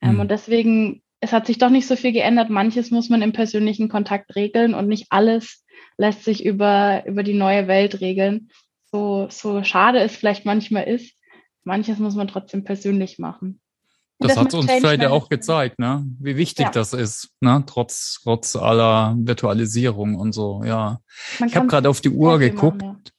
[0.00, 0.20] Ähm, mhm.
[0.20, 2.48] Und deswegen, es hat sich doch nicht so viel geändert.
[2.48, 5.64] Manches muss man im persönlichen Kontakt regeln und nicht alles
[5.98, 8.48] lässt sich über, über die neue Welt regeln.
[8.90, 11.17] So, so schade es vielleicht manchmal ist
[11.68, 13.60] manches muss man trotzdem persönlich machen.
[14.18, 16.04] Das, das, hat uns vielleicht ja auch gezeigt, ne?
[16.18, 16.70] wie wichtig ja.
[16.72, 17.62] das ist, ne?
[17.66, 20.64] trotz, trotz aller Virtualisierung und so.
[20.64, 20.98] Ja,
[21.38, 22.82] man ich habe gerade auf die Uhr geguckt.
[22.82, 23.12] Machen, ja.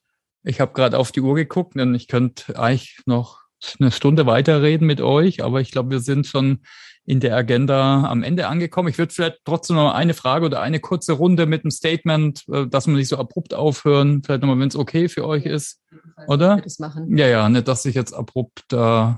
[0.43, 3.43] Ich habe gerade auf die Uhr geguckt, denn ich könnte eigentlich noch
[3.79, 6.63] eine Stunde weiterreden mit euch, aber ich glaube, wir sind schon
[7.09, 8.87] in der Agenda am Ende angekommen.
[8.87, 12.67] Ich würde vielleicht trotzdem noch eine Frage oder eine kurze Runde mit einem Statement, äh,
[12.67, 15.81] dass wir nicht so abrupt aufhören, vielleicht nochmal, wenn es okay für euch ist,
[16.27, 16.61] oder?
[17.09, 19.13] Ja, ja, nicht, dass ich jetzt abrupt, äh,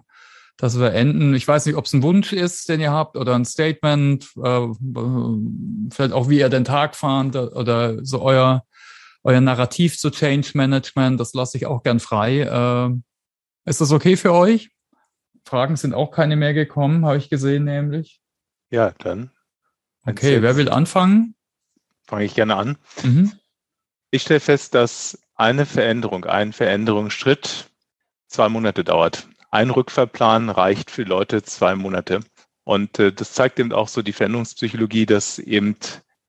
[0.55, 1.33] dass wir enden.
[1.33, 4.67] Ich weiß nicht, ob es ein Wunsch ist, den ihr habt, oder ein Statement, äh,
[5.91, 8.63] vielleicht auch, wie ihr den Tag fahrt, oder so euer
[9.23, 12.39] euer Narrativ zu Change Management, das lasse ich auch gern frei.
[12.39, 14.71] Äh, ist das okay für euch?
[15.45, 18.21] Fragen sind auch keine mehr gekommen, habe ich gesehen nämlich.
[18.69, 19.31] Ja, dann.
[20.05, 21.35] Okay, wer will anfangen?
[22.07, 22.77] Fange ich gerne an.
[23.03, 23.33] Mhm.
[24.09, 27.69] Ich stelle fest, dass eine Veränderung, ein Veränderungsschritt
[28.27, 29.27] zwei Monate dauert.
[29.49, 32.21] Ein Rückfahrplan reicht für Leute zwei Monate.
[32.63, 35.75] Und äh, das zeigt eben auch so die Veränderungspsychologie, dass eben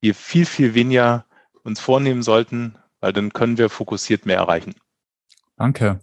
[0.00, 1.26] wir viel, viel weniger
[1.62, 4.74] uns vornehmen sollten, weil dann können wir fokussiert mehr erreichen.
[5.56, 6.00] Danke.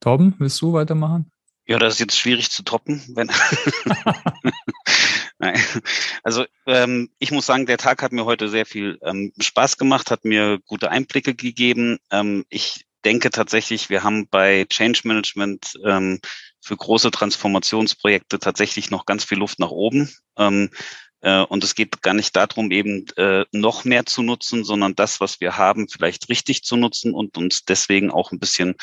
[0.00, 1.30] Torben, willst du weitermachen?
[1.68, 3.30] Ja, das ist jetzt schwierig zu toppen, wenn.
[5.38, 5.62] Nein.
[6.22, 10.10] Also ähm, ich muss sagen, der Tag hat mir heute sehr viel ähm, Spaß gemacht,
[10.10, 11.98] hat mir gute Einblicke gegeben.
[12.10, 16.20] Ähm, ich denke tatsächlich, wir haben bei Change Management ähm,
[16.62, 20.10] für große Transformationsprojekte tatsächlich noch ganz viel Luft nach oben.
[20.38, 20.70] Ähm,
[21.20, 25.20] äh, und es geht gar nicht darum, eben äh, noch mehr zu nutzen, sondern das,
[25.20, 28.74] was wir haben, vielleicht richtig zu nutzen und uns deswegen auch ein bisschen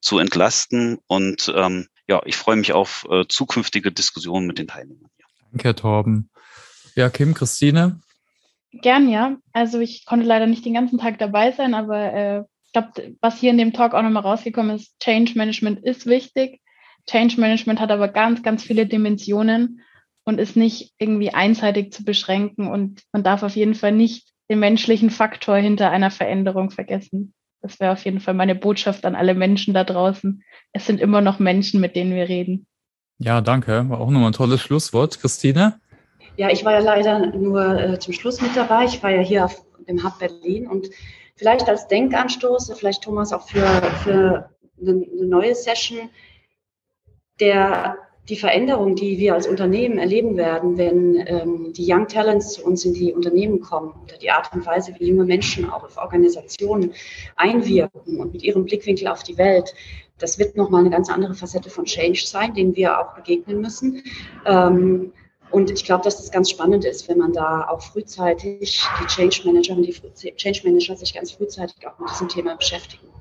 [0.00, 0.98] zu entlasten.
[1.06, 5.10] Und ähm, ja, ich freue mich auf äh, zukünftige Diskussionen mit den Teilnehmern.
[5.50, 6.30] Danke, Herr Torben.
[6.94, 8.00] Ja, Kim, Christine?
[8.72, 9.36] Gern, ja.
[9.52, 13.38] Also ich konnte leider nicht den ganzen Tag dabei sein, aber äh, ich glaube, was
[13.38, 16.60] hier in dem Talk auch nochmal rausgekommen ist, Change Management ist wichtig.
[17.06, 19.82] Change Management hat aber ganz, ganz viele Dimensionen
[20.24, 24.60] und ist nicht irgendwie einseitig zu beschränken und man darf auf jeden Fall nicht den
[24.60, 27.34] menschlichen Faktor hinter einer Veränderung vergessen.
[27.62, 30.42] Das wäre auf jeden Fall meine Botschaft an alle Menschen da draußen.
[30.72, 32.66] Es sind immer noch Menschen, mit denen wir reden.
[33.18, 33.88] Ja, danke.
[33.88, 35.20] War auch nochmal ein tolles Schlusswort.
[35.20, 35.80] Christine?
[36.36, 38.84] Ja, ich war ja leider nur äh, zum Schluss mit dabei.
[38.84, 40.88] Ich war ja hier auf dem Hub Berlin und
[41.36, 43.66] vielleicht als Denkanstoß, vielleicht Thomas auch für,
[44.02, 44.50] für
[44.80, 46.10] eine, eine neue Session,
[47.38, 47.96] der
[48.28, 52.84] die Veränderung, die wir als Unternehmen erleben werden, wenn ähm, die Young Talents zu uns
[52.84, 56.92] in die Unternehmen kommen, oder die Art und Weise, wie junge Menschen auch auf Organisationen
[57.34, 59.74] einwirken und mit ihrem Blickwinkel auf die Welt,
[60.18, 64.04] das wird nochmal eine ganz andere Facette von Change sein, den wir auch begegnen müssen.
[64.46, 65.12] Ähm,
[65.50, 69.42] und ich glaube, dass das ganz spannend ist, wenn man da auch frühzeitig die Change
[69.44, 73.11] Manager und die Change Manager sich ganz frühzeitig auch mit diesem Thema beschäftigen.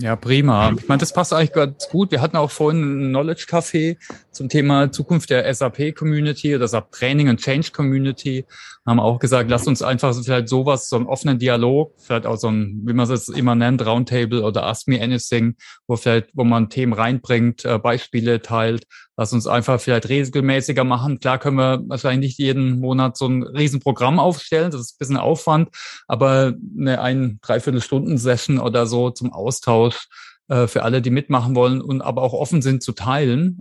[0.00, 0.72] Ja, prima.
[0.78, 2.12] Ich meine, das passt eigentlich ganz gut.
[2.12, 3.96] Wir hatten auch vorhin ein Knowledge Café
[4.30, 8.46] zum Thema Zukunft der SAP Community oder SAP Training und Change Community.
[8.86, 12.48] Haben auch gesagt, lasst uns einfach vielleicht sowas, so einen offenen Dialog, vielleicht auch so
[12.48, 15.56] ein, wie man es immer nennt, Roundtable oder Ask Me Anything,
[15.86, 18.86] wo vielleicht, wo man Themen reinbringt, äh, Beispiele teilt,
[19.18, 21.18] Lass uns einfach vielleicht regelmäßiger machen.
[21.18, 24.70] Klar können wir wahrscheinlich nicht jeden Monat so ein Riesenprogramm aufstellen.
[24.70, 25.70] Das ist ein bisschen Aufwand.
[26.06, 30.06] Aber eine ein, dreiviertel Stunden Session oder so zum Austausch
[30.46, 33.60] äh, für alle, die mitmachen wollen und aber auch offen sind zu teilen.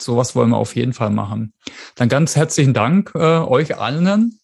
[0.00, 1.52] Sowas wollen wir auf jeden Fall machen.
[1.96, 4.40] Dann ganz herzlichen Dank äh, euch allen.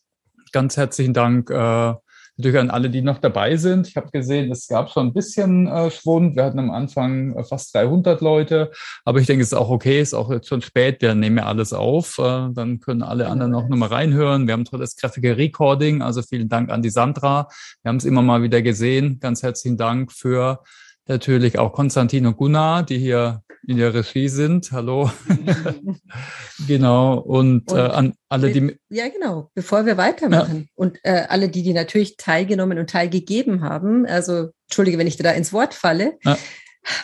[0.53, 1.95] Ganz herzlichen Dank äh,
[2.39, 3.89] Natürlich an alle, die noch dabei sind.
[3.89, 6.37] Ich habe gesehen, es gab schon ein bisschen äh, Schwund.
[6.37, 8.71] Wir hatten am Anfang äh, fast 300 Leute,
[9.07, 11.01] aber ich denke, es ist auch okay, ist auch jetzt schon spät.
[11.01, 12.19] Wir nehmen ja alles auf.
[12.19, 14.47] Äh, dann können alle anderen auch nochmal reinhören.
[14.47, 16.03] Wir haben ein tolles grafische Recording.
[16.03, 17.49] Also vielen Dank an die Sandra.
[17.83, 19.19] Wir haben es immer mal wieder gesehen.
[19.19, 20.63] Ganz herzlichen Dank für
[21.07, 24.71] natürlich auch Konstantin und Gunnar, die hier in der Regie sind.
[24.73, 25.11] Hallo.
[26.69, 27.19] genau.
[27.19, 28.79] Und, und äh, an alle, die.
[28.89, 29.51] Ja, genau.
[29.55, 30.57] Bevor wir weitermachen.
[30.57, 30.73] Ja.
[30.75, 34.07] Und äh, alle, die, die natürlich teilgenommen und teilgegeben haben.
[34.07, 36.19] Also, entschuldige, wenn ich dir da ins Wort falle.
[36.25, 36.37] Ja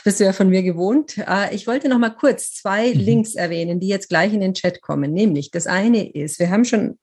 [0.04, 1.18] bist du ja von mir gewohnt.
[1.18, 3.00] Äh, ich wollte noch mal kurz zwei mhm.
[3.00, 5.12] Links erwähnen, die jetzt gleich in den Chat kommen.
[5.12, 6.98] Nämlich, das eine ist, wir haben schon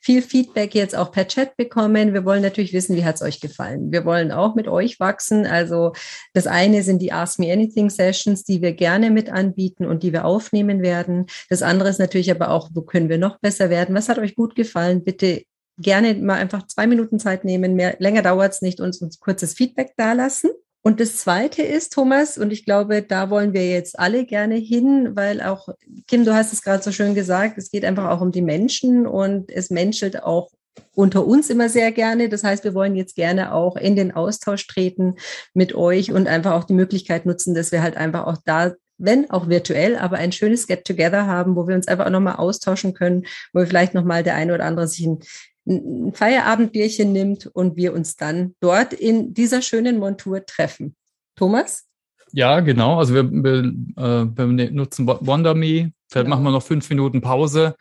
[0.00, 2.14] viel Feedback jetzt auch per Chat bekommen.
[2.14, 3.92] Wir wollen natürlich wissen, wie hat es euch gefallen.
[3.92, 5.46] Wir wollen auch mit euch wachsen.
[5.46, 5.92] Also
[6.34, 10.12] das eine sind die Ask Me Anything Sessions, die wir gerne mit anbieten und die
[10.12, 11.26] wir aufnehmen werden.
[11.48, 13.94] Das andere ist natürlich aber auch, wo können wir noch besser werden?
[13.94, 15.04] Was hat euch gut gefallen?
[15.04, 15.42] Bitte
[15.78, 17.74] gerne mal einfach zwei Minuten Zeit nehmen.
[17.74, 20.50] Mehr, länger dauert es nicht, uns, uns kurzes Feedback dalassen.
[20.82, 25.10] Und das Zweite ist, Thomas, und ich glaube, da wollen wir jetzt alle gerne hin,
[25.14, 25.68] weil auch,
[26.06, 29.06] Kim, du hast es gerade so schön gesagt, es geht einfach auch um die Menschen
[29.06, 30.50] und es menschelt auch
[30.94, 32.28] unter uns immer sehr gerne.
[32.28, 35.16] Das heißt, wir wollen jetzt gerne auch in den Austausch treten
[35.52, 39.30] mit euch und einfach auch die Möglichkeit nutzen, dass wir halt einfach auch da wenn
[39.30, 43.26] auch virtuell, aber ein schönes Get-Together haben, wo wir uns einfach auch nochmal austauschen können,
[43.52, 45.20] wo vielleicht nochmal der eine oder andere sich ein
[45.68, 50.96] ein Feierabendbierchen nimmt und wir uns dann dort in dieser schönen Montur treffen.
[51.36, 51.86] Thomas?
[52.32, 52.98] Ja, genau.
[52.98, 53.64] Also wir, wir,
[53.96, 55.92] äh, wir nutzen WonderMe.
[56.10, 56.28] Vielleicht genau.
[56.28, 57.76] machen wir noch fünf Minuten Pause,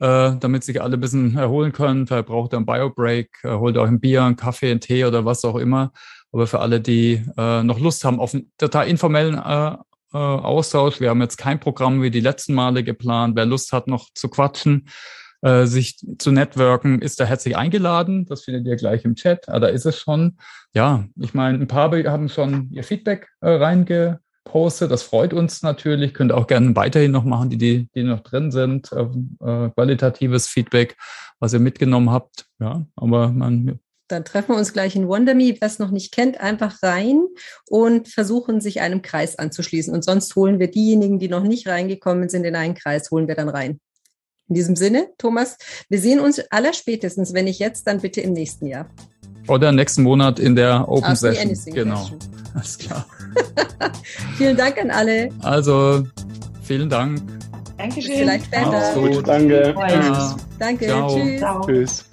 [0.00, 2.06] äh, damit sich alle ein bisschen erholen können.
[2.06, 5.24] Vielleicht braucht ihr einen Biobreak, äh, holt euch ein Bier, einen Kaffee, einen Tee oder
[5.24, 5.92] was auch immer.
[6.32, 9.76] Aber für alle, die äh, noch Lust haben auf einen total informellen äh,
[10.12, 13.36] äh, Austausch, wir haben jetzt kein Programm wie die letzten Male geplant.
[13.36, 14.88] Wer Lust hat, noch zu quatschen,
[15.42, 18.26] äh, sich zu networken, ist da herzlich eingeladen.
[18.26, 19.48] Das findet ihr gleich im Chat.
[19.48, 20.38] Ah, da ist es schon.
[20.74, 24.90] Ja, ich meine, ein paar haben schon ihr Feedback äh, reingepostet.
[24.90, 26.14] Das freut uns natürlich.
[26.14, 28.90] Könnt auch gerne weiterhin noch machen, die, die, die noch drin sind.
[28.92, 30.96] Äh, qualitatives Feedback,
[31.38, 32.46] was ihr mitgenommen habt.
[32.58, 33.78] Ja, aber man
[34.08, 35.56] dann treffen wir uns gleich in WonderMe.
[35.60, 37.26] Wer es noch nicht kennt, einfach rein
[37.68, 39.92] und versuchen, sich einem Kreis anzuschließen.
[39.92, 43.34] Und sonst holen wir diejenigen, die noch nicht reingekommen sind, in einen Kreis, holen wir
[43.34, 43.80] dann rein.
[44.48, 48.66] In diesem Sinne, Thomas, wir sehen uns allerspätestens, wenn nicht jetzt, dann bitte im nächsten
[48.66, 48.88] Jahr.
[49.46, 51.74] Oder nächsten Monat in der Open Ask Session.
[51.74, 51.96] Genau.
[51.96, 52.18] Session.
[52.54, 53.06] Alles klar.
[54.36, 55.28] vielen Dank an alle.
[55.42, 56.06] Also,
[56.62, 57.22] vielen Dank.
[57.76, 58.10] Dankeschön.
[58.10, 58.94] Bis vielleicht später.
[58.94, 59.74] Gut, danke.
[59.76, 60.36] Ja.
[60.58, 60.86] Danke.
[60.86, 61.14] Ciao.
[61.14, 61.40] Tschüss.
[61.40, 61.66] Ciao.
[61.66, 62.04] Tschüss.